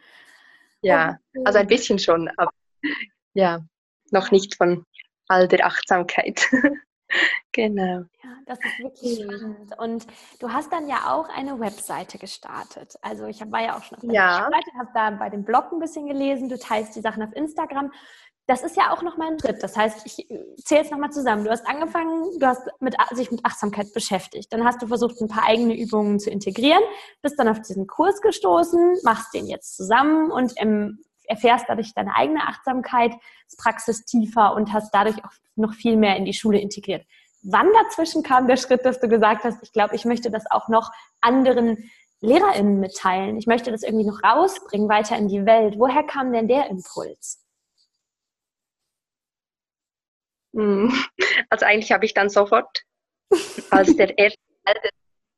Ja, 0.81 1.17
also 1.45 1.59
ein 1.59 1.67
bisschen 1.67 1.99
schon, 1.99 2.29
aber 2.37 2.51
ja, 3.33 3.65
noch 4.11 4.31
nicht 4.31 4.55
von 4.55 4.85
all 5.27 5.47
der 5.47 5.65
Achtsamkeit. 5.65 6.47
Genau. 7.51 8.03
Ja, 8.23 8.29
das 8.45 8.59
ist 8.59 8.79
wirklich 8.79 9.23
spannend. 9.23 9.79
Und 9.79 10.07
du 10.39 10.51
hast 10.51 10.71
dann 10.73 10.87
ja 10.87 11.13
auch 11.13 11.29
eine 11.29 11.59
Webseite 11.59 12.17
gestartet. 12.17 12.95
Also 13.01 13.25
ich 13.27 13.39
war 13.49 13.61
ja 13.61 13.77
auch 13.77 13.83
schon 13.83 13.97
auf 13.97 14.03
der 14.03 14.13
ja. 14.13 14.45
Webseite, 14.47 14.77
habe 14.77 14.89
da 14.93 15.09
bei 15.11 15.29
dem 15.29 15.43
Blog 15.43 15.71
ein 15.71 15.79
bisschen 15.79 16.07
gelesen, 16.07 16.49
du 16.49 16.59
teilst 16.59 16.95
die 16.95 17.01
Sachen 17.01 17.23
auf 17.23 17.33
Instagram. 17.33 17.91
das 18.47 18.63
ist 18.63 18.75
ja 18.77 18.91
auch 18.91 19.01
nochmal 19.01 19.31
ein 19.31 19.39
Schritt. 19.39 19.63
Das 19.63 19.75
heißt, 19.75 20.05
ich 20.05 20.27
zähle 20.63 20.81
es 20.81 20.91
nochmal 20.91 21.11
zusammen. 21.11 21.45
Du 21.45 21.49
hast 21.51 21.65
angefangen, 21.67 22.37
du 22.37 22.45
hast 22.45 22.67
mit, 22.79 22.95
sich 23.11 23.31
mit 23.31 23.43
Achtsamkeit 23.45 23.93
beschäftigt. 23.93 24.51
Dann 24.51 24.63
hast 24.63 24.81
du 24.81 24.87
versucht, 24.87 25.19
ein 25.21 25.27
paar 25.27 25.45
eigene 25.45 25.75
Übungen 25.77 26.19
zu 26.19 26.29
integrieren, 26.29 26.83
bist 27.21 27.39
dann 27.39 27.47
auf 27.47 27.61
diesen 27.61 27.87
Kurs 27.87 28.21
gestoßen, 28.21 28.97
machst 29.03 29.33
den 29.33 29.47
jetzt 29.47 29.75
zusammen 29.77 30.29
und 30.31 30.53
ähm, 30.57 30.99
erfährst 31.27 31.65
dadurch 31.67 31.93
deine 31.93 32.15
eigene 32.15 32.41
Achtsamkeitspraxis 32.47 34.05
tiefer 34.05 34.53
und 34.53 34.73
hast 34.73 34.91
dadurch 34.93 35.23
auch 35.23 35.31
noch 35.55 35.73
viel 35.73 35.97
mehr 35.97 36.15
in 36.15 36.25
die 36.25 36.33
Schule 36.33 36.59
integriert. 36.59 37.05
Wann 37.43 37.71
dazwischen 37.73 38.23
kam 38.23 38.47
der 38.47 38.57
Schritt, 38.57 38.85
dass 38.85 38.99
du 38.99 39.07
gesagt 39.07 39.43
hast, 39.43 39.61
ich 39.61 39.71
glaube, 39.71 39.95
ich 39.95 40.05
möchte 40.05 40.31
das 40.31 40.49
auch 40.49 40.67
noch 40.67 40.91
anderen 41.21 41.89
LehrerInnen 42.21 42.79
mitteilen. 42.79 43.37
Ich 43.37 43.45
möchte 43.45 43.71
das 43.71 43.83
irgendwie 43.83 44.05
noch 44.05 44.23
rausbringen, 44.23 44.89
weiter 44.89 45.17
in 45.17 45.27
die 45.27 45.45
Welt. 45.45 45.75
Woher 45.77 46.03
kam 46.03 46.33
denn 46.33 46.47
der 46.47 46.69
Impuls? 46.69 47.45
Hm. 50.55 50.91
Also 51.49 51.65
eigentlich 51.65 51.91
habe 51.91 52.05
ich 52.05 52.13
dann 52.13 52.29
sofort, 52.29 52.83
als 53.69 53.95
der 53.95 54.17
erste 54.17 54.39
Teil 54.63 54.75
des 54.81 54.91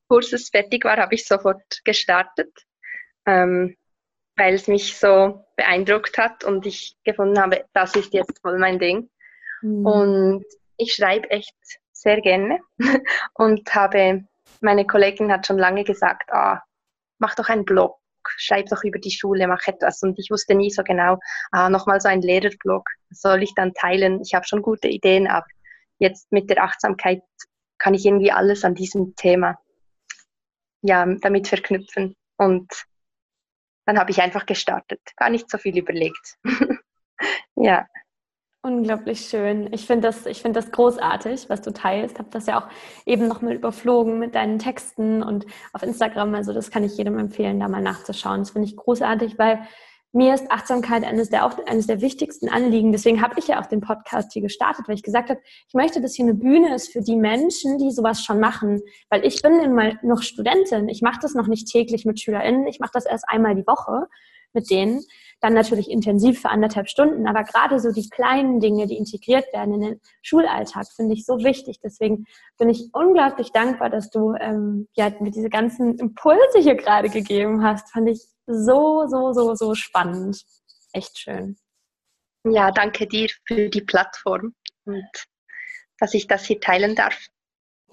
Kurses 0.08 0.50
fertig 0.50 0.86
war, 0.86 0.98
habe 0.98 1.16
ich 1.16 1.26
sofort 1.26 1.84
gestartet, 1.84 2.54
ähm, 3.26 3.76
weil 4.38 4.54
es 4.54 4.68
mich 4.68 4.98
so 4.98 5.44
beeindruckt 5.56 6.18
hat 6.18 6.44
und 6.44 6.66
ich 6.66 6.96
gefunden 7.04 7.42
habe, 7.42 7.66
das 7.74 7.96
ist 7.96 8.14
jetzt 8.14 8.40
voll 8.42 8.60
mein 8.60 8.80
Ding. 8.80 9.10
Mhm. 9.62 9.86
Und 9.86 10.46
ich 10.78 10.94
schreibe 10.94 11.30
echt 11.32 11.56
sehr 11.92 12.22
gerne 12.22 12.60
und 13.34 13.74
habe, 13.74 14.26
meine 14.62 14.86
Kollegin 14.86 15.32
hat 15.32 15.48
schon 15.48 15.58
lange 15.58 15.84
gesagt, 15.84 16.32
ah, 16.32 16.62
mach 17.18 17.34
doch 17.36 17.50
einen 17.50 17.66
Blog, 17.66 17.98
schreib 18.38 18.68
doch 18.68 18.84
über 18.84 19.00
die 19.00 19.12
Schule, 19.12 19.48
mach 19.48 19.66
etwas. 19.68 20.04
Und 20.04 20.20
ich 20.20 20.30
wusste 20.30 20.54
nie 20.54 20.70
so 20.70 20.84
genau, 20.84 21.18
ah, 21.52 21.70
nochmal 21.70 22.00
so 22.00 22.08
ein 22.08 22.22
Lehrerblog, 22.22 22.88
soll 23.10 23.42
ich 23.42 23.54
dann 23.56 23.74
teilen? 23.74 24.22
Ich 24.22 24.36
habe 24.36 24.46
schon 24.46 24.62
gute 24.62 24.88
Ideen, 24.88 25.28
aber 25.28 25.48
jetzt 25.98 26.32
mit 26.32 26.50
der 26.52 26.64
Achtsamkeit 26.64 27.24
kann 27.80 27.96
ich 27.96 28.06
irgendwie 28.06 28.32
alles 28.32 28.64
an 28.64 28.76
diesem 28.76 29.16
Thema 29.16 29.58
ja, 30.84 31.06
damit 31.22 31.48
verknüpfen. 31.48 32.16
Und 32.38 32.72
dann 33.88 33.98
habe 33.98 34.12
ich 34.12 34.22
einfach 34.22 34.46
gestartet, 34.46 35.00
gar 35.16 35.30
nicht 35.30 35.50
so 35.50 35.58
viel 35.58 35.78
überlegt. 35.78 36.36
ja. 37.56 37.88
Unglaublich 38.62 39.22
schön. 39.30 39.72
Ich 39.72 39.86
finde 39.86 40.08
das, 40.10 40.24
find 40.40 40.56
das 40.56 40.72
großartig, 40.72 41.50
was 41.50 41.62
du 41.62 41.72
teilst. 41.72 42.20
Habe 42.20 42.30
das 42.32 42.48
ja 42.48 42.60
auch 42.60 42.68
eben 43.06 43.30
nochmal 43.30 43.54
überflogen 43.54 44.20
mit 44.20 44.36
deinen 44.36 44.60
Texten 44.60 45.24
und 45.24 45.46
auf 45.72 45.84
Instagram. 45.84 46.36
Also 46.36 46.52
das 46.52 46.70
kann 46.70 46.84
ich 46.84 46.98
jedem 46.98 47.18
empfehlen, 47.18 47.62
da 47.62 47.70
mal 47.70 47.82
nachzuschauen. 47.82 48.40
Das 48.40 48.50
finde 48.50 48.68
ich 48.68 48.76
großartig, 48.76 49.40
weil 49.40 49.66
mir 50.14 50.34
ist 50.34 50.50
Achtsamkeit 50.50 51.04
eines 51.04 51.30
der, 51.30 51.46
auch 51.46 51.58
eines 51.68 51.88
der 51.88 52.02
wichtigsten 52.02 52.50
Anliegen. 52.50 52.92
Deswegen 52.92 53.22
habe 53.22 53.36
ich 53.38 53.48
ja 53.48 53.62
auch 53.62 53.66
den 53.66 53.82
Podcast 53.82 54.34
hier 54.34 54.42
gestartet, 54.42 54.88
weil 54.88 54.96
ich 54.96 55.04
gesagt 55.04 55.30
habe, 55.30 55.40
ich 55.68 55.74
möchte, 55.74 56.02
dass 56.02 56.16
hier 56.16 56.26
eine 56.26 56.34
Bühne 56.34 56.74
ist 56.74 56.92
für 56.92 57.02
die 57.02 57.16
Menschen, 57.16 57.78
die 57.78 57.92
sowas 57.92 58.24
schon 58.24 58.40
machen. 58.40 58.82
Weil 59.10 59.26
ich 59.26 59.42
bin 59.42 59.60
immer 59.60 59.94
noch 60.04 60.22
Studentin. 60.22 60.90
Ich 60.90 61.02
mache 61.02 61.20
das 61.22 61.34
noch 61.34 61.48
nicht 61.48 61.68
täglich 61.68 62.06
mit 62.06 62.20
SchülerInnen. 62.20 62.68
Ich 62.68 62.80
mache 62.80 62.92
das 62.94 63.06
erst 63.06 63.26
einmal 63.28 63.56
die 63.56 63.68
Woche 63.68 64.08
mit 64.54 64.70
denen. 64.70 65.04
Dann 65.40 65.54
natürlich 65.54 65.92
intensiv 65.92 66.42
für 66.42 66.50
anderthalb 66.50 66.90
Stunden. 66.90 67.28
Aber 67.28 67.44
gerade 67.44 67.80
so 67.80 67.92
die 67.92 68.10
kleinen 68.10 68.60
Dinge, 68.60 68.88
die 68.88 68.98
integriert 68.98 69.46
werden 69.54 69.74
in 69.76 69.82
den 69.82 70.02
Schulalltag, 70.24 70.88
finde 70.96 71.14
ich 71.14 71.26
so 71.26 71.44
wichtig. 71.44 71.80
Deswegen 71.84 72.26
bin 72.58 72.70
ich 72.70 72.90
unglaublich 72.94 73.52
dankbar, 73.52 73.90
dass 73.90 74.10
du 74.10 74.34
ähm, 74.40 74.88
ja, 74.94 75.12
mir 75.20 75.32
diese 75.32 75.50
ganzen 75.50 76.00
Impulse 76.00 76.60
hier 76.60 76.76
gerade 76.76 77.10
gegeben 77.10 77.64
hast. 77.64 77.92
Fand 77.92 78.10
ich 78.10 78.26
so, 78.48 79.06
so, 79.08 79.34
so, 79.34 79.56
so 79.56 79.76
spannend. 79.76 80.44
Echt 80.94 81.20
schön. 81.20 81.58
Ja, 82.44 82.72
danke 82.72 83.08
dir 83.08 83.30
für 83.46 83.70
die 83.70 83.82
Plattform 83.82 84.56
und 84.86 85.06
dass 86.00 86.14
ich 86.14 86.28
das 86.28 86.46
hier 86.46 86.60
teilen 86.60 86.96
darf. 86.96 87.18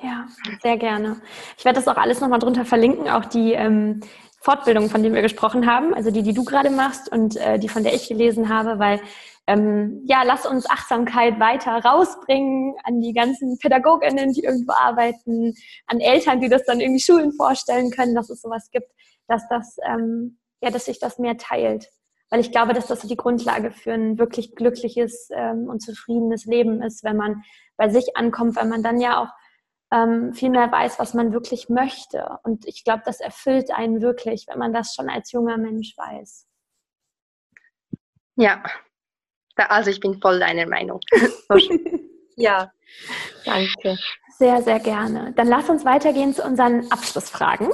Ja, 0.01 0.27
sehr 0.63 0.77
gerne. 0.77 1.21
Ich 1.57 1.65
werde 1.65 1.77
das 1.77 1.89
auch 1.89 1.97
alles 1.97 2.21
nochmal 2.21 2.39
drunter 2.39 2.65
verlinken, 2.65 3.09
auch 3.09 3.25
die 3.25 3.53
ähm, 3.53 4.01
Fortbildungen, 4.41 4.91
von 4.91 5.03
denen 5.03 5.15
wir 5.15 5.23
gesprochen 5.23 5.67
haben, 5.67 5.95
also 5.95 6.11
die, 6.11 6.23
die 6.23 6.35
du 6.35 6.45
gerade 6.45 6.71
machst 6.71 7.11
und 7.11 7.37
äh, 7.37 7.59
die, 7.59 7.69
von 7.69 7.83
der 7.83 7.95
ich 7.95 8.09
gelesen 8.09 8.49
habe, 8.49 8.79
weil 8.79 9.01
ähm, 9.47 10.03
ja, 10.07 10.23
lass 10.23 10.47
uns 10.47 10.69
Achtsamkeit 10.69 11.39
weiter 11.39 11.73
rausbringen 11.85 12.75
an 12.85 13.01
die 13.01 13.13
ganzen 13.13 13.59
Pädagoginnen, 13.59 14.33
die 14.33 14.45
irgendwo 14.45 14.73
arbeiten, 14.73 15.55
an 15.87 16.01
Eltern, 16.01 16.41
die 16.41 16.49
das 16.49 16.65
dann 16.65 16.81
irgendwie 16.81 17.03
Schulen 17.03 17.33
vorstellen 17.33 17.91
können, 17.91 18.15
dass 18.15 18.31
es 18.31 18.41
sowas 18.41 18.71
gibt, 18.71 18.91
dass 19.29 19.47
das, 19.49 19.77
ähm, 19.87 20.39
ja, 20.65 20.71
dass 20.71 20.87
sich 20.87 20.99
das 20.99 21.19
mehr 21.19 21.37
teilt. 21.37 21.91
Weil 22.31 22.41
ich 22.41 22.51
glaube, 22.51 22.73
dass 22.73 22.87
das 22.87 23.01
die 23.03 23.17
Grundlage 23.17 23.71
für 23.71 23.93
ein 23.93 24.19
wirklich 24.19 24.57
glückliches 24.57 25.29
ähm, 25.31 25.69
und 25.69 25.81
zufriedenes 25.81 26.47
Leben 26.47 26.83
ist, 26.83 27.05
wenn 27.05 27.17
man 27.17 27.45
bei 27.77 27.89
sich 27.91 28.17
ankommt, 28.17 28.57
weil 28.57 28.67
man 28.67 28.83
dann 28.83 29.01
ja 29.01 29.23
auch 29.23 29.29
ähm, 29.93 30.33
viel 30.33 30.51
mehr 30.51 30.73
weiß, 30.73 30.99
was 30.99 31.15
man 31.15 31.33
wirklich 31.33 31.69
möchte. 31.69 32.39
Und 32.43 32.67
ich 32.67 32.83
glaube, 32.83 33.03
das 33.05 33.21
erfüllt 33.21 33.71
einen 33.71 34.01
wirklich, 34.01 34.47
wenn 34.49 34.59
man 34.59 34.73
das 34.73 34.95
schon 34.95 35.11
als 35.11 35.33
junger 35.33 35.59
Mensch 35.59 35.95
weiß. 35.97 36.47
Ja, 38.37 38.65
also 39.57 39.91
ich 39.91 40.01
bin 40.01 40.21
voll 40.21 40.41
deiner 40.41 40.67
Meinung. 40.67 41.01
ja, 42.37 42.73
danke. 43.45 43.99
Sehr, 44.39 44.63
sehr 44.63 44.81
gerne. 44.81 45.33
Dann 45.37 45.47
lass 45.47 45.69
uns 45.69 45.85
weitergehen 45.85 46.35
zu 46.35 46.43
unseren 46.43 46.91
Abschlussfragen. 46.91 47.69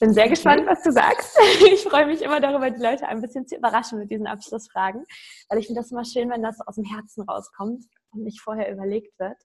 Ich 0.00 0.06
bin 0.06 0.14
sehr 0.14 0.30
gespannt, 0.30 0.66
was 0.66 0.82
du 0.82 0.92
sagst. 0.92 1.38
Ich 1.60 1.82
freue 1.82 2.06
mich 2.06 2.22
immer 2.22 2.40
darüber, 2.40 2.70
die 2.70 2.82
Leute 2.82 3.06
ein 3.06 3.20
bisschen 3.20 3.46
zu 3.46 3.56
überraschen 3.56 3.98
mit 3.98 4.10
diesen 4.10 4.26
Abschlussfragen, 4.26 5.04
weil 5.50 5.58
ich 5.58 5.66
finde 5.66 5.82
das 5.82 5.90
immer 5.90 6.06
schön, 6.06 6.30
wenn 6.30 6.42
das 6.42 6.58
aus 6.66 6.76
dem 6.76 6.84
Herzen 6.84 7.22
rauskommt 7.28 7.84
und 8.12 8.22
nicht 8.22 8.40
vorher 8.40 8.72
überlegt 8.72 9.12
wird. 9.18 9.36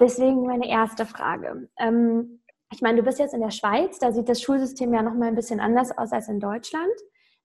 Deswegen 0.00 0.42
meine 0.42 0.68
erste 0.68 1.06
Frage. 1.06 1.68
Ähm, 1.78 2.42
ich 2.72 2.82
meine, 2.82 2.98
du 2.98 3.04
bist 3.04 3.20
jetzt 3.20 3.34
in 3.34 3.40
der 3.40 3.52
Schweiz, 3.52 4.00
da 4.00 4.10
sieht 4.10 4.28
das 4.28 4.42
Schulsystem 4.42 4.92
ja 4.92 5.02
noch 5.02 5.14
mal 5.14 5.28
ein 5.28 5.36
bisschen 5.36 5.60
anders 5.60 5.96
aus 5.96 6.10
als 6.10 6.26
in 6.26 6.40
Deutschland. 6.40 6.90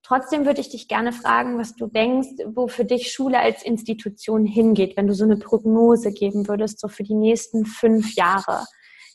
Trotzdem 0.01 0.47
würde 0.47 0.61
ich 0.61 0.69
dich 0.69 0.87
gerne 0.87 1.13
fragen, 1.13 1.59
was 1.59 1.75
du 1.75 1.85
denkst, 1.85 2.29
wo 2.47 2.67
für 2.67 2.83
dich 2.83 3.11
Schule 3.11 3.37
als 3.37 3.61
Institution 3.61 4.47
hingeht, 4.47 4.97
wenn 4.97 5.05
du 5.05 5.13
so 5.13 5.23
eine 5.23 5.37
Prognose 5.37 6.11
geben 6.11 6.47
würdest, 6.47 6.79
so 6.79 6.87
für 6.87 7.03
die 7.03 7.13
nächsten 7.13 7.67
fünf 7.67 8.15
Jahre. 8.15 8.65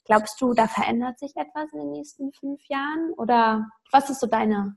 Glaubst 0.07 0.41
du, 0.41 0.55
da 0.55 0.69
verändert 0.69 1.19
sich 1.19 1.35
etwas 1.37 1.73
in 1.73 1.81
den 1.81 1.91
nächsten 1.93 2.33
fünf 2.33 2.61
Jahren? 2.69 3.13
Oder 3.17 3.69
was 3.91 4.11
ist 4.11 4.21
so 4.21 4.27
deine? 4.27 4.77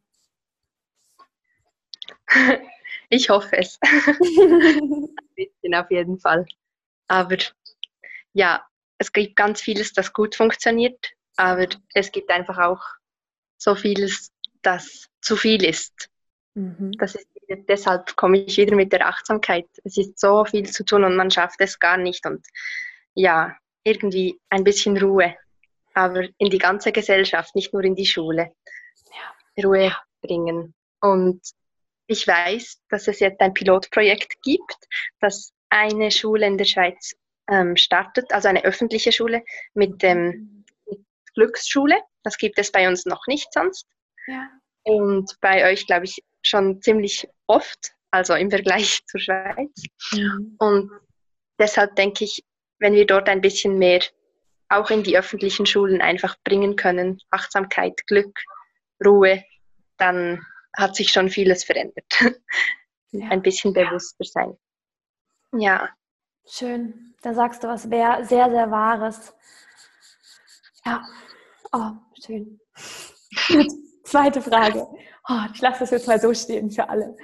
Ich 3.11 3.29
hoffe 3.29 3.57
es. 3.57 3.79
Ein 3.81 5.09
bisschen 5.35 5.73
auf 5.73 5.89
jeden 5.89 6.19
Fall. 6.19 6.45
Aber 7.07 7.37
ja, 8.33 8.63
es 8.99 9.11
gibt 9.11 9.35
ganz 9.35 9.61
vieles, 9.61 9.93
das 9.93 10.13
gut 10.13 10.35
funktioniert, 10.35 11.11
aber 11.35 11.67
es 11.95 12.11
gibt 12.11 12.29
einfach 12.29 12.59
auch 12.59 12.83
so 13.57 13.73
vieles, 13.73 14.31
das 14.61 15.07
zu 15.21 15.35
viel 15.35 15.63
ist. 15.65 16.09
Mhm. 16.53 16.91
Das 16.99 17.15
ist 17.15 17.27
deshalb 17.67 18.15
komme 18.15 18.37
ich 18.37 18.57
wieder 18.57 18.75
mit 18.75 18.91
der 18.93 19.07
Achtsamkeit. 19.07 19.67
Es 19.83 19.97
ist 19.97 20.19
so 20.19 20.45
viel 20.45 20.69
zu 20.69 20.85
tun 20.85 21.03
und 21.03 21.15
man 21.15 21.31
schafft 21.31 21.59
es 21.59 21.79
gar 21.79 21.97
nicht. 21.97 22.25
Und 22.25 22.45
ja, 23.13 23.55
irgendwie 23.83 24.39
ein 24.49 24.63
bisschen 24.63 24.97
Ruhe, 24.97 25.35
aber 25.93 26.27
in 26.37 26.49
die 26.49 26.57
ganze 26.57 26.91
Gesellschaft, 26.91 27.55
nicht 27.55 27.73
nur 27.73 27.83
in 27.83 27.95
die 27.95 28.05
Schule. 28.05 28.51
Ja. 29.57 29.63
Ruhe 29.63 29.95
bringen. 30.21 30.73
Und 31.01 31.41
ich 32.07 32.27
weiß, 32.27 32.81
dass 32.89 33.07
es 33.07 33.19
jetzt 33.19 33.39
ein 33.39 33.53
Pilotprojekt 33.53 34.41
gibt, 34.41 34.77
das 35.19 35.53
eine 35.69 36.11
Schule 36.11 36.47
in 36.47 36.57
der 36.57 36.65
Schweiz 36.65 37.15
ähm, 37.47 37.75
startet, 37.77 38.31
also 38.33 38.47
eine 38.47 38.63
öffentliche 38.63 39.11
Schule 39.11 39.43
mit, 39.73 40.03
ähm, 40.03 40.65
mit 40.87 40.99
Glücksschule. 41.35 42.01
Das 42.23 42.37
gibt 42.37 42.57
es 42.59 42.71
bei 42.71 42.87
uns 42.87 43.05
noch 43.05 43.27
nicht 43.27 43.51
sonst. 43.53 43.87
Ja. 44.27 44.49
Und 44.83 45.35
bei 45.41 45.71
euch, 45.71 45.85
glaube 45.85 46.05
ich, 46.05 46.23
schon 46.41 46.81
ziemlich 46.81 47.27
oft, 47.47 47.93
also 48.11 48.33
im 48.33 48.49
Vergleich 48.49 49.01
zur 49.07 49.19
Schweiz. 49.19 49.83
Ja. 50.11 50.37
Und 50.57 50.91
deshalb 51.59 51.95
denke 51.95 52.23
ich, 52.23 52.43
wenn 52.79 52.93
wir 52.93 53.05
dort 53.05 53.29
ein 53.29 53.41
bisschen 53.41 53.77
mehr 53.77 54.01
auch 54.69 54.89
in 54.89 55.03
die 55.03 55.17
öffentlichen 55.17 55.65
Schulen 55.65 56.01
einfach 56.01 56.37
bringen 56.43 56.75
können, 56.75 57.21
Achtsamkeit, 57.31 58.05
Glück, 58.07 58.39
Ruhe, 59.03 59.43
dann 59.97 60.45
hat 60.77 60.95
sich 60.95 61.09
schon 61.11 61.29
vieles 61.29 61.63
verändert. 61.63 62.05
Ja. 63.11 63.27
ein 63.29 63.41
bisschen 63.41 63.73
bewusster 63.73 64.23
sein. 64.23 64.55
Ja. 65.53 65.89
Schön. 66.45 67.15
Da 67.23 67.33
sagst 67.33 67.63
du 67.63 67.67
was 67.67 67.81
sehr, 67.81 68.23
sehr, 68.23 68.51
sehr 68.51 68.69
Wahres. 68.69 69.33
Ja. 70.85 71.03
Oh, 71.71 71.93
schön. 72.23 72.59
Zweite 74.03 74.43
Frage. 74.43 74.85
Oh, 75.27 75.41
ich 75.51 75.59
lasse 75.59 75.79
das 75.79 75.89
jetzt 75.89 76.07
mal 76.07 76.19
so 76.19 76.31
stehen 76.35 76.69
für 76.69 76.87
alle. 76.87 77.17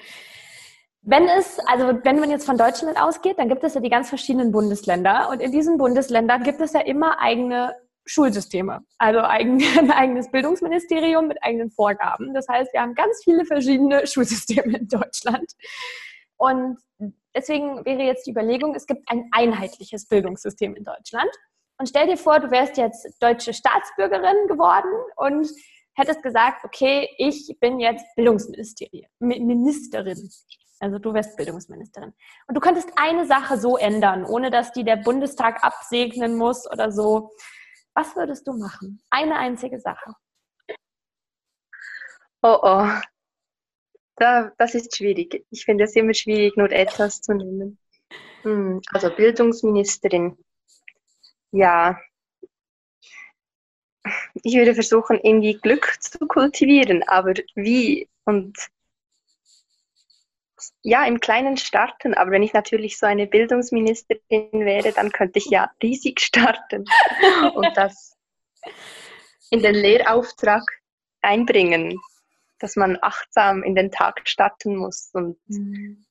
Wenn 1.07 1.27
es, 1.27 1.59
also 1.67 1.99
wenn 2.03 2.19
man 2.19 2.31
jetzt 2.31 2.47
von 2.47 2.57
Deutschland 2.57 2.99
ausgeht, 2.99 3.37
dann 3.37 3.47
gibt 3.47 3.63
es 3.63 3.75
ja 3.75 3.81
die 3.81 3.91
ganz 3.91 4.09
verschiedenen 4.09 4.51
Bundesländer 4.51 5.29
und 5.29 5.39
in 5.39 5.51
diesen 5.51 5.77
Bundesländern 5.77 6.41
gibt 6.41 6.59
es 6.61 6.73
ja 6.73 6.79
immer 6.79 7.21
eigene 7.21 7.75
Schulsysteme, 8.07 8.83
also 8.97 9.19
ein 9.19 9.61
eigenes 9.91 10.31
Bildungsministerium 10.31 11.27
mit 11.27 11.43
eigenen 11.43 11.69
Vorgaben. 11.69 12.33
Das 12.33 12.47
heißt, 12.47 12.73
wir 12.73 12.81
haben 12.81 12.95
ganz 12.95 13.21
viele 13.23 13.45
verschiedene 13.45 14.07
Schulsysteme 14.07 14.79
in 14.79 14.87
Deutschland. 14.87 15.45
Und 16.37 16.79
deswegen 17.35 17.85
wäre 17.85 18.01
jetzt 18.01 18.25
die 18.25 18.31
Überlegung, 18.31 18.73
es 18.73 18.87
gibt 18.87 19.07
ein 19.07 19.29
einheitliches 19.31 20.07
Bildungssystem 20.07 20.75
in 20.75 20.85
Deutschland. 20.85 21.29
Und 21.77 21.87
stell 21.87 22.07
dir 22.07 22.17
vor, 22.17 22.39
du 22.39 22.49
wärst 22.49 22.77
jetzt 22.77 23.05
deutsche 23.19 23.53
Staatsbürgerin 23.53 24.47
geworden 24.47 24.89
und 25.17 25.47
hättest 25.93 26.23
gesagt, 26.23 26.65
okay, 26.65 27.07
ich 27.19 27.55
bin 27.59 27.79
jetzt 27.79 28.07
Bildungsministerin. 28.15 30.31
Also 30.79 30.99
du 30.99 31.13
wärst 31.13 31.38
Bildungsministerin. 31.38 32.13
Und 32.47 32.55
du 32.55 32.59
könntest 32.59 32.91
eine 32.97 33.25
Sache 33.25 33.57
so 33.57 33.77
ändern, 33.77 34.25
ohne 34.25 34.51
dass 34.51 34.73
die 34.73 34.83
der 34.83 34.97
Bundestag 34.97 35.63
absegnen 35.63 36.38
muss 36.38 36.69
oder 36.69 36.91
so. 36.91 37.31
Was 37.93 38.15
würdest 38.15 38.45
du 38.47 38.53
machen? 38.53 39.01
Eine 39.09 39.38
einzige 39.38 39.79
Sache. 39.79 40.15
Oh 42.41 42.59
oh. 42.61 42.89
Da, 44.17 44.51
das 44.57 44.75
ist 44.75 44.95
schwierig. 44.95 45.45
Ich 45.49 45.65
finde 45.65 45.85
es 45.85 45.95
immer 45.95 46.13
schwierig, 46.13 46.55
nur 46.55 46.71
etwas 46.71 47.21
zu 47.21 47.33
nehmen. 47.33 47.79
Hm, 48.43 48.81
also 48.91 49.09
Bildungsministerin. 49.09 50.38
Ja. 51.51 51.99
Ich 54.43 54.55
würde 54.55 54.73
versuchen, 54.73 55.19
irgendwie 55.21 55.53
Glück 55.55 55.97
zu 55.99 56.19
kultivieren, 56.27 57.03
aber 57.07 57.33
wie? 57.55 58.07
Und 58.25 58.55
ja, 60.81 61.05
im 61.05 61.19
Kleinen 61.19 61.57
starten. 61.57 62.13
Aber 62.13 62.31
wenn 62.31 62.43
ich 62.43 62.53
natürlich 62.53 62.97
so 62.97 63.05
eine 63.05 63.27
Bildungsministerin 63.27 64.19
wäre, 64.51 64.91
dann 64.91 65.11
könnte 65.11 65.39
ich 65.39 65.45
ja 65.45 65.71
riesig 65.81 66.21
starten 66.21 66.85
und 67.55 67.75
das 67.75 68.17
in 69.51 69.61
den 69.61 69.75
Lehrauftrag 69.75 70.63
einbringen, 71.21 71.99
dass 72.59 72.75
man 72.75 72.97
achtsam 73.01 73.63
in 73.63 73.75
den 73.75 73.91
Tag 73.91 74.21
starten 74.27 74.75
muss 74.75 75.09
und 75.13 75.37
mhm. 75.47 76.05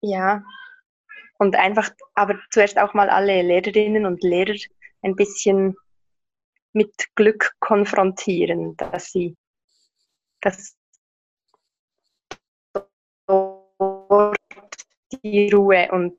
ja, 0.00 0.42
und 1.38 1.56
einfach, 1.56 1.90
aber 2.14 2.38
zuerst 2.50 2.78
auch 2.78 2.94
mal 2.94 3.10
alle 3.10 3.42
Lehrerinnen 3.42 4.06
und 4.06 4.22
Lehrer 4.22 4.56
ein 5.02 5.16
bisschen 5.16 5.76
mit 6.72 6.92
Glück 7.14 7.54
konfrontieren, 7.60 8.76
dass 8.76 9.12
sie 9.12 9.36
das 10.40 10.76
die 15.22 15.50
Ruhe 15.50 15.88
und 15.92 16.16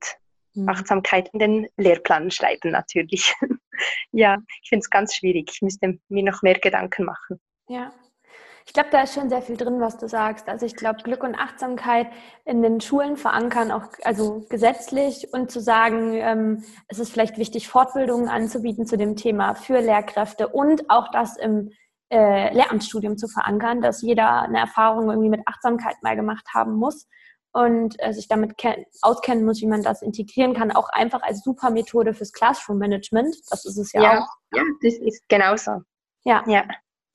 mhm. 0.53 0.69
Achtsamkeit 0.69 1.29
in 1.33 1.39
den 1.39 1.67
Lehrplan 1.77 2.31
schreiben 2.31 2.71
natürlich. 2.71 3.33
ja, 4.11 4.37
ich 4.63 4.69
finde 4.69 4.83
es 4.83 4.89
ganz 4.89 5.15
schwierig. 5.15 5.49
Ich 5.53 5.61
müsste 5.61 5.99
mir 6.09 6.23
noch 6.23 6.41
mehr 6.41 6.59
Gedanken 6.59 7.05
machen. 7.05 7.39
Ja. 7.67 7.93
Ich 8.67 8.73
glaube, 8.73 8.89
da 8.91 9.01
ist 9.03 9.13
schon 9.13 9.29
sehr 9.29 9.43
viel 9.43 9.57
drin, 9.57 9.79
was 9.79 9.99
du 9.99 10.09
sagst. 10.09 10.49
Also 10.49 10.65
ich 10.65 10.75
glaube, 10.75 11.03
Glück 11.03 11.23
und 11.23 11.35
Achtsamkeit 11.35 12.07
in 12.45 12.63
den 12.63 12.81
Schulen 12.81 13.15
verankern, 13.15 13.71
auch 13.71 13.89
also 14.03 14.43
gesetzlich 14.49 15.31
und 15.31 15.51
zu 15.51 15.61
sagen, 15.61 16.15
ähm, 16.15 16.63
es 16.87 16.97
ist 16.97 17.11
vielleicht 17.11 17.37
wichtig, 17.37 17.67
Fortbildungen 17.67 18.27
anzubieten 18.27 18.87
zu 18.87 18.97
dem 18.97 19.15
Thema 19.15 19.53
für 19.53 19.79
Lehrkräfte 19.81 20.47
und 20.47 20.89
auch 20.89 21.11
das 21.11 21.37
im 21.37 21.69
äh, 22.09 22.51
Lehramtsstudium 22.55 23.17
zu 23.17 23.27
verankern, 23.27 23.81
dass 23.81 24.01
jeder 24.01 24.41
eine 24.41 24.59
Erfahrung 24.59 25.09
irgendwie 25.09 25.29
mit 25.29 25.47
Achtsamkeit 25.47 26.01
mal 26.01 26.15
gemacht 26.15 26.47
haben 26.53 26.73
muss 26.73 27.07
und 27.55 27.95
äh, 27.99 28.11
sich 28.11 28.27
damit 28.27 28.53
auskennen 29.01 29.45
muss, 29.45 29.61
wie 29.61 29.67
man 29.67 29.81
das 29.81 30.01
integrieren 30.01 30.53
kann, 30.53 30.73
auch 30.73 30.89
einfach 30.89 31.21
als 31.21 31.41
super 31.41 31.69
Methode 31.69 32.13
fürs 32.13 32.33
Classroom 32.33 32.77
Management. 32.79 33.33
Das 33.49 33.63
ist 33.63 33.77
es 33.77 33.93
ja, 33.93 34.01
ja 34.01 34.19
auch. 34.19 34.27
Ja, 34.53 34.61
das 34.83 34.95
ist 34.95 35.29
genauso. 35.29 35.81
Ja. 36.25 36.43
ja. 36.47 36.65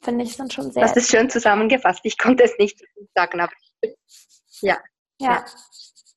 Finde 0.00 0.24
ich 0.24 0.38
dann 0.38 0.50
schon 0.50 0.72
sehr. 0.72 0.80
Das 0.82 0.96
ist 0.96 1.10
schön 1.10 1.28
zusammengefasst. 1.28 2.00
Ich 2.04 2.16
konnte 2.16 2.44
es 2.44 2.56
nicht 2.58 2.82
sagen, 3.14 3.38
aber 3.38 3.52
ja. 4.62 4.78
Ja. 5.18 5.32
ja. 5.32 5.44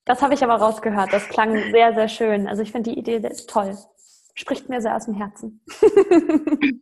Das 0.05 0.21
habe 0.21 0.35
ich 0.35 0.43
aber 0.43 0.55
rausgehört. 0.55 1.11
Das 1.11 1.27
klang 1.27 1.71
sehr, 1.71 1.93
sehr 1.93 2.07
schön. 2.07 2.47
Also 2.47 2.61
ich 2.61 2.71
finde 2.71 2.91
die 2.91 2.99
Idee 2.99 3.19
toll. 3.47 3.77
Spricht 4.35 4.69
mir 4.69 4.79
sehr 4.79 4.95
aus 4.95 5.03
dem 5.03 5.15
Herzen. 5.15 5.65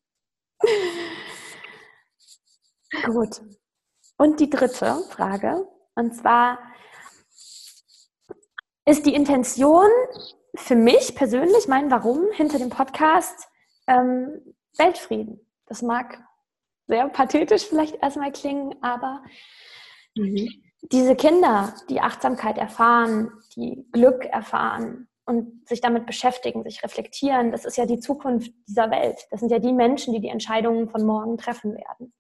Gut. 3.08 3.42
Und 4.18 4.40
die 4.40 4.50
dritte 4.52 5.02
Frage. 5.10 5.68
Und 5.96 6.16
zwar, 6.16 6.60
ist 8.92 9.06
die 9.06 9.16
Intention 9.16 9.90
für 10.54 10.76
mich 10.76 11.16
persönlich, 11.16 11.70
mein 11.70 11.90
Warum 11.90 12.30
hinter 12.34 12.60
dem 12.60 12.70
Podcast 12.70 13.48
ähm, 13.88 14.54
Weltfrieden. 14.78 15.40
Das 15.66 15.82
mag 15.82 16.22
sehr 16.88 17.08
pathetisch 17.08 17.68
vielleicht 17.68 18.04
erstmal 18.04 18.34
klingen, 18.34 18.76
aber 18.82 19.24
mhm. 20.16 20.50
diese 20.82 21.16
Kinder, 21.16 21.74
die 21.88 22.02
Achtsamkeit 22.02 22.58
erfahren, 22.58 23.32
die 23.56 23.88
Glück 23.94 24.26
erfahren 24.26 25.08
und 25.24 25.66
sich 25.70 25.80
damit 25.80 26.06
beschäftigen, 26.06 26.64
sich 26.64 26.84
reflektieren, 26.84 27.54
das 27.54 27.64
ist 27.64 27.78
ja 27.78 27.86
die 27.86 28.00
Zukunft 28.02 28.52
dieser 28.68 28.92
Welt. 28.92 29.26
Das 29.32 29.40
sind 29.40 29.54
ja 29.54 29.60
die 29.60 29.72
Menschen, 29.72 30.14
die 30.14 30.20
die 30.20 30.28
Entscheidungen 30.28 30.90
von 30.90 31.06
morgen 31.06 31.38
treffen 31.38 31.76
werden. 31.76 32.14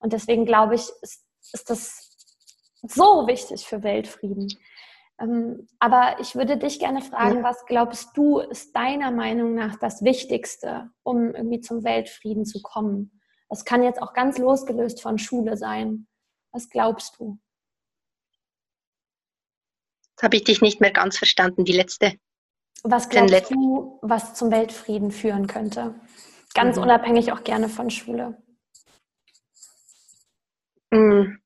Und 0.00 0.12
deswegen 0.12 0.44
glaube 0.44 0.74
ich, 0.74 0.88
ist, 1.02 1.24
ist 1.52 1.70
das 1.70 2.10
so 2.82 3.28
wichtig 3.28 3.64
für 3.64 3.84
Weltfrieden. 3.84 4.48
Ähm, 5.20 5.66
aber 5.78 6.16
ich 6.18 6.34
würde 6.34 6.56
dich 6.56 6.78
gerne 6.78 7.02
fragen, 7.02 7.38
ja. 7.38 7.42
was 7.42 7.66
glaubst 7.66 8.16
du, 8.16 8.38
ist 8.38 8.74
deiner 8.74 9.10
Meinung 9.10 9.54
nach 9.54 9.76
das 9.76 10.02
Wichtigste, 10.02 10.90
um 11.02 11.34
irgendwie 11.34 11.60
zum 11.60 11.84
Weltfrieden 11.84 12.46
zu 12.46 12.62
kommen? 12.62 13.20
Das 13.48 13.64
kann 13.64 13.82
jetzt 13.82 14.00
auch 14.00 14.14
ganz 14.14 14.38
losgelöst 14.38 15.02
von 15.02 15.18
Schule 15.18 15.56
sein. 15.56 16.06
Was 16.52 16.68
glaubst 16.70 17.18
du? 17.18 17.38
Jetzt 20.12 20.22
habe 20.22 20.36
ich 20.36 20.44
dich 20.44 20.60
nicht 20.62 20.80
mehr 20.80 20.92
ganz 20.92 21.18
verstanden, 21.18 21.64
die 21.64 21.72
letzte. 21.72 22.14
Was 22.82 23.10
glaubst 23.10 23.50
du, 23.50 23.98
was 24.00 24.34
zum 24.34 24.50
Weltfrieden 24.50 25.10
führen 25.10 25.46
könnte? 25.46 25.94
Ganz 26.54 26.76
mhm. 26.76 26.84
unabhängig 26.84 27.32
auch 27.32 27.44
gerne 27.44 27.68
von 27.68 27.90
Schule. 27.90 28.42
Mhm 30.90 31.39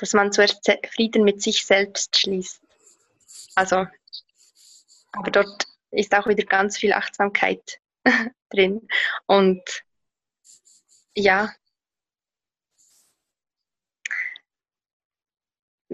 dass 0.00 0.14
man 0.14 0.32
zuerst 0.32 0.68
Frieden 0.94 1.24
mit 1.24 1.42
sich 1.42 1.64
selbst 1.66 2.18
schließt. 2.18 2.60
Also, 3.54 3.86
aber 5.12 5.30
dort 5.30 5.66
ist 5.90 6.14
auch 6.14 6.26
wieder 6.26 6.44
ganz 6.44 6.78
viel 6.78 6.92
Achtsamkeit 6.92 7.80
drin. 8.50 8.88
Und 9.26 9.62
ja, 11.14 11.52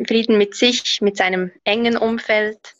Frieden 0.06 0.36
mit 0.36 0.54
sich, 0.54 1.00
mit 1.00 1.16
seinem 1.16 1.50
engen 1.64 1.96
Umfeld, 1.96 2.74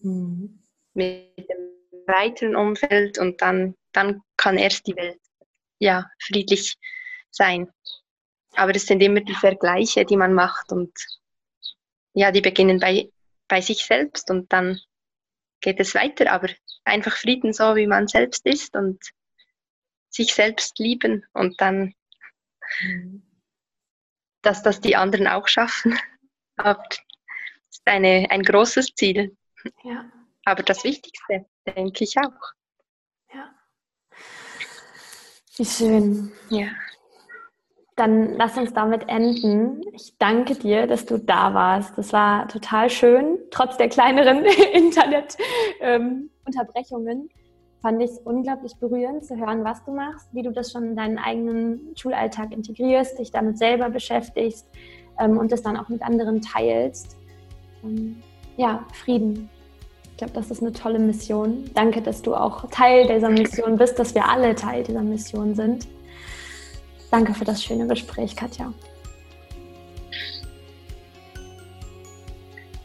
mhm. 0.00 0.62
mit 0.94 1.36
dem 1.36 2.06
weiteren 2.06 2.56
Umfeld 2.56 3.18
und 3.18 3.42
dann, 3.42 3.76
dann 3.92 4.22
kann 4.36 4.56
erst 4.56 4.86
die 4.86 4.96
Welt 4.96 5.20
ja 5.78 6.10
friedlich 6.18 6.78
sein. 7.30 7.70
Aber 8.54 8.74
es 8.74 8.86
sind 8.86 9.02
immer 9.02 9.20
die 9.20 9.34
Vergleiche, 9.34 10.04
die 10.04 10.16
man 10.16 10.34
macht 10.34 10.72
und 10.72 10.92
ja, 12.14 12.30
die 12.30 12.42
beginnen 12.42 12.78
bei, 12.78 13.10
bei 13.48 13.60
sich 13.60 13.84
selbst 13.84 14.30
und 14.30 14.52
dann 14.52 14.78
geht 15.60 15.80
es 15.80 15.94
weiter. 15.94 16.30
Aber 16.32 16.48
einfach 16.84 17.16
Frieden 17.16 17.52
so, 17.52 17.76
wie 17.76 17.86
man 17.86 18.08
selbst 18.08 18.44
ist 18.46 18.74
und 18.76 19.02
sich 20.10 20.34
selbst 20.34 20.78
lieben 20.78 21.24
und 21.32 21.60
dann, 21.60 21.94
dass 24.42 24.62
das 24.62 24.80
die 24.80 24.96
anderen 24.96 25.26
auch 25.26 25.48
schaffen. 25.48 25.98
Aber 26.56 26.82
das 26.88 27.00
ist 27.70 27.86
eine, 27.86 28.26
ein 28.30 28.42
großes 28.42 28.94
Ziel. 28.94 29.36
Ja. 29.84 30.10
Aber 30.44 30.62
das 30.62 30.84
Wichtigste, 30.84 31.46
denke 31.66 32.04
ich 32.04 32.16
auch. 32.18 32.52
Ja. 33.32 33.54
Wie 35.56 35.64
schön. 35.64 36.32
Ja. 36.50 36.68
Dann 37.96 38.36
lass 38.36 38.56
uns 38.56 38.72
damit 38.72 39.08
enden. 39.08 39.82
Ich 39.92 40.14
danke 40.18 40.54
dir, 40.54 40.86
dass 40.86 41.04
du 41.04 41.18
da 41.18 41.52
warst. 41.52 41.98
Das 41.98 42.12
war 42.12 42.46
total 42.48 42.88
schön. 42.88 43.38
Trotz 43.50 43.76
der 43.76 43.90
kleineren 43.90 44.44
Internetunterbrechungen 44.72 47.20
ähm, 47.20 47.28
fand 47.82 48.00
ich 48.00 48.12
es 48.12 48.18
unglaublich 48.18 48.76
berührend 48.76 49.26
zu 49.26 49.36
hören, 49.36 49.64
was 49.64 49.84
du 49.84 49.92
machst, 49.92 50.28
wie 50.32 50.42
du 50.42 50.52
das 50.52 50.72
schon 50.72 50.84
in 50.84 50.96
deinen 50.96 51.18
eigenen 51.18 51.92
Schulalltag 51.96 52.52
integrierst, 52.52 53.18
dich 53.18 53.30
damit 53.30 53.58
selber 53.58 53.90
beschäftigst 53.90 54.66
ähm, 55.18 55.36
und 55.36 55.52
das 55.52 55.62
dann 55.62 55.76
auch 55.76 55.88
mit 55.88 56.02
anderen 56.02 56.40
teilst. 56.40 57.16
Ähm, 57.84 58.22
ja, 58.56 58.86
Frieden. 58.92 59.50
Ich 60.12 60.18
glaube, 60.18 60.32
das 60.34 60.50
ist 60.50 60.62
eine 60.62 60.72
tolle 60.72 60.98
Mission. 60.98 61.64
Danke, 61.74 62.00
dass 62.00 62.22
du 62.22 62.34
auch 62.34 62.70
Teil 62.70 63.08
dieser 63.08 63.30
Mission 63.30 63.76
bist, 63.76 63.98
dass 63.98 64.14
wir 64.14 64.28
alle 64.28 64.54
Teil 64.54 64.84
dieser 64.84 65.02
Mission 65.02 65.54
sind. 65.54 65.88
Danke 67.12 67.34
für 67.34 67.44
das 67.44 67.62
schöne 67.62 67.86
Gespräch, 67.86 68.34
Katja. 68.34 68.72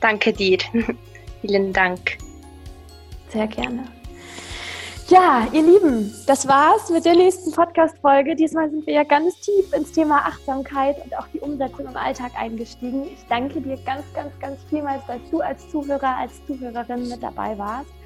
Danke 0.01 0.33
dir. 0.33 0.57
Vielen 1.41 1.71
Dank. 1.71 2.17
Sehr 3.29 3.47
gerne. 3.47 3.85
Ja, 5.07 5.47
ihr 5.53 5.63
Lieben, 5.63 6.13
das 6.25 6.45
war's 6.45 6.89
mit 6.89 7.05
der 7.05 7.15
nächsten 7.15 7.53
Podcast-Folge. 7.53 8.35
Diesmal 8.35 8.69
sind 8.69 8.85
wir 8.85 8.95
ja 8.95 9.03
ganz 9.05 9.39
tief 9.39 9.71
ins 9.71 9.93
Thema 9.93 10.17
Achtsamkeit 10.17 11.01
und 11.05 11.17
auch 11.17 11.27
die 11.33 11.39
Umsetzung 11.39 11.87
im 11.87 11.95
Alltag 11.95 12.33
eingestiegen. 12.37 13.05
Ich 13.05 13.25
danke 13.29 13.61
dir 13.61 13.77
ganz, 13.85 14.03
ganz, 14.13 14.37
ganz 14.41 14.59
vielmals, 14.69 15.05
dass 15.07 15.21
du 15.31 15.39
als 15.39 15.69
Zuhörer, 15.69 16.17
als 16.17 16.45
Zuhörerin 16.45 17.07
mit 17.07 17.23
dabei 17.23 17.57
warst. 17.57 17.96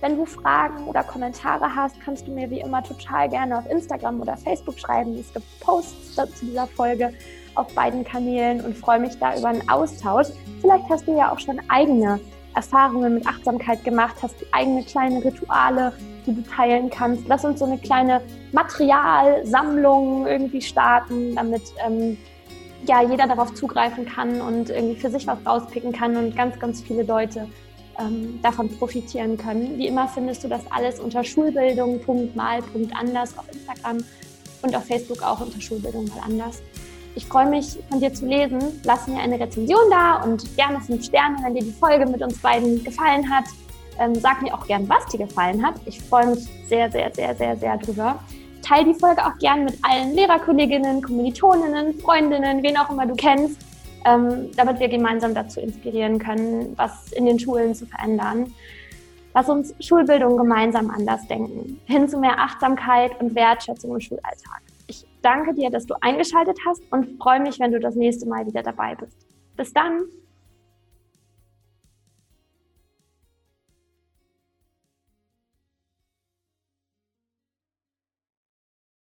Wenn 0.00 0.16
du 0.16 0.26
Fragen 0.26 0.86
oder 0.86 1.02
Kommentare 1.02 1.74
hast, 1.74 1.98
kannst 2.00 2.26
du 2.26 2.32
mir 2.32 2.50
wie 2.50 2.60
immer 2.60 2.82
total 2.82 3.28
gerne 3.28 3.58
auf 3.58 3.70
Instagram 3.70 4.20
oder 4.20 4.36
Facebook 4.36 4.78
schreiben. 4.78 5.18
Es 5.18 5.32
gibt 5.32 5.46
Posts 5.60 6.14
zu 6.14 6.26
dieser 6.42 6.66
Folge 6.66 7.14
auf 7.54 7.74
beiden 7.74 8.04
Kanälen 8.04 8.60
und 8.60 8.76
freue 8.76 9.00
mich 9.00 9.18
da 9.18 9.36
über 9.36 9.48
einen 9.48 9.66
Austausch. 9.68 10.28
Vielleicht 10.60 10.88
hast 10.90 11.08
du 11.08 11.16
ja 11.16 11.32
auch 11.32 11.38
schon 11.38 11.60
eigene 11.68 12.20
Erfahrungen 12.54 13.14
mit 13.14 13.26
Achtsamkeit 13.26 13.84
gemacht, 13.84 14.16
hast 14.22 14.40
du 14.40 14.44
eigene 14.52 14.82
kleine 14.84 15.24
Rituale, 15.24 15.92
die 16.26 16.34
du 16.34 16.42
teilen 16.42 16.90
kannst. 16.90 17.26
Lass 17.26 17.44
uns 17.44 17.58
so 17.58 17.64
eine 17.64 17.78
kleine 17.78 18.20
Materialsammlung 18.52 20.26
irgendwie 20.26 20.60
starten, 20.60 21.34
damit 21.34 21.62
ähm, 21.86 22.18
ja, 22.86 23.02
jeder 23.02 23.26
darauf 23.26 23.54
zugreifen 23.54 24.04
kann 24.04 24.42
und 24.42 24.68
irgendwie 24.68 24.96
für 24.96 25.10
sich 25.10 25.26
was 25.26 25.38
rauspicken 25.46 25.92
kann 25.92 26.16
und 26.16 26.36
ganz, 26.36 26.58
ganz 26.58 26.82
viele 26.82 27.02
Leute 27.02 27.48
ähm, 27.98 28.40
davon 28.42 28.68
profitieren 28.78 29.36
können. 29.36 29.78
Wie 29.78 29.86
immer 29.86 30.08
findest 30.08 30.42
du 30.44 30.48
das 30.48 30.62
alles 30.70 31.00
unter 31.00 31.24
schulbildung.mal.anders 31.24 33.38
auf 33.38 33.44
Instagram 33.52 34.04
und 34.62 34.76
auf 34.76 34.84
Facebook 34.84 35.22
auch 35.22 35.40
unter 35.40 35.60
Schulbildung 35.60 36.06
mal 36.08 36.20
anders. 36.24 36.62
Ich 37.14 37.26
freue 37.26 37.46
mich, 37.46 37.78
von 37.88 38.00
dir 38.00 38.12
zu 38.12 38.26
lesen. 38.26 38.58
Lass 38.84 39.06
mir 39.06 39.18
eine 39.18 39.40
Rezension 39.40 39.90
da 39.90 40.22
und 40.22 40.54
gerne 40.56 40.80
fünf 40.80 41.04
Sterne, 41.04 41.38
wenn 41.42 41.54
dir 41.54 41.62
die 41.62 41.72
Folge 41.72 42.06
mit 42.06 42.22
uns 42.22 42.38
beiden 42.38 42.84
gefallen 42.84 43.30
hat. 43.30 43.44
Ähm, 43.98 44.14
sag 44.14 44.42
mir 44.42 44.52
auch 44.52 44.66
gern, 44.66 44.86
was 44.88 45.06
dir 45.06 45.18
gefallen 45.18 45.66
hat. 45.66 45.76
Ich 45.86 46.02
freue 46.02 46.26
mich 46.26 46.46
sehr, 46.68 46.90
sehr, 46.90 47.10
sehr, 47.14 47.34
sehr, 47.34 47.56
sehr 47.56 47.78
drüber. 47.78 48.18
Teil 48.60 48.84
die 48.84 48.94
Folge 48.94 49.24
auch 49.24 49.38
gern 49.38 49.64
mit 49.64 49.78
allen 49.82 50.14
Lehrerkolleginnen, 50.14 51.00
Kommilitoninnen, 51.00 51.98
Freundinnen, 52.00 52.62
wen 52.62 52.76
auch 52.76 52.90
immer 52.90 53.06
du 53.06 53.14
kennst, 53.14 53.56
ähm, 54.06 54.50
damit 54.56 54.80
wir 54.80 54.88
gemeinsam 54.88 55.34
dazu 55.34 55.60
inspirieren 55.60 56.18
können, 56.18 56.72
was 56.76 57.12
in 57.12 57.26
den 57.26 57.38
Schulen 57.38 57.74
zu 57.74 57.86
verändern. 57.86 58.52
Lass 59.34 59.48
uns 59.50 59.74
Schulbildung 59.80 60.36
gemeinsam 60.36 60.90
anders 60.90 61.26
denken, 61.26 61.80
hin 61.84 62.08
zu 62.08 62.18
mehr 62.18 62.38
Achtsamkeit 62.38 63.20
und 63.20 63.34
Wertschätzung 63.34 63.94
im 63.94 64.00
Schulalltag. 64.00 64.62
Ich 64.86 65.04
danke 65.20 65.52
dir, 65.52 65.68
dass 65.70 65.84
du 65.84 65.94
eingeschaltet 66.00 66.56
hast 66.66 66.80
und 66.90 67.20
freue 67.20 67.40
mich, 67.40 67.58
wenn 67.58 67.72
du 67.72 67.80
das 67.80 67.96
nächste 67.96 68.26
Mal 68.26 68.46
wieder 68.46 68.62
dabei 68.62 68.94
bist. 68.94 69.16
Bis 69.56 69.72
dann! 69.72 70.04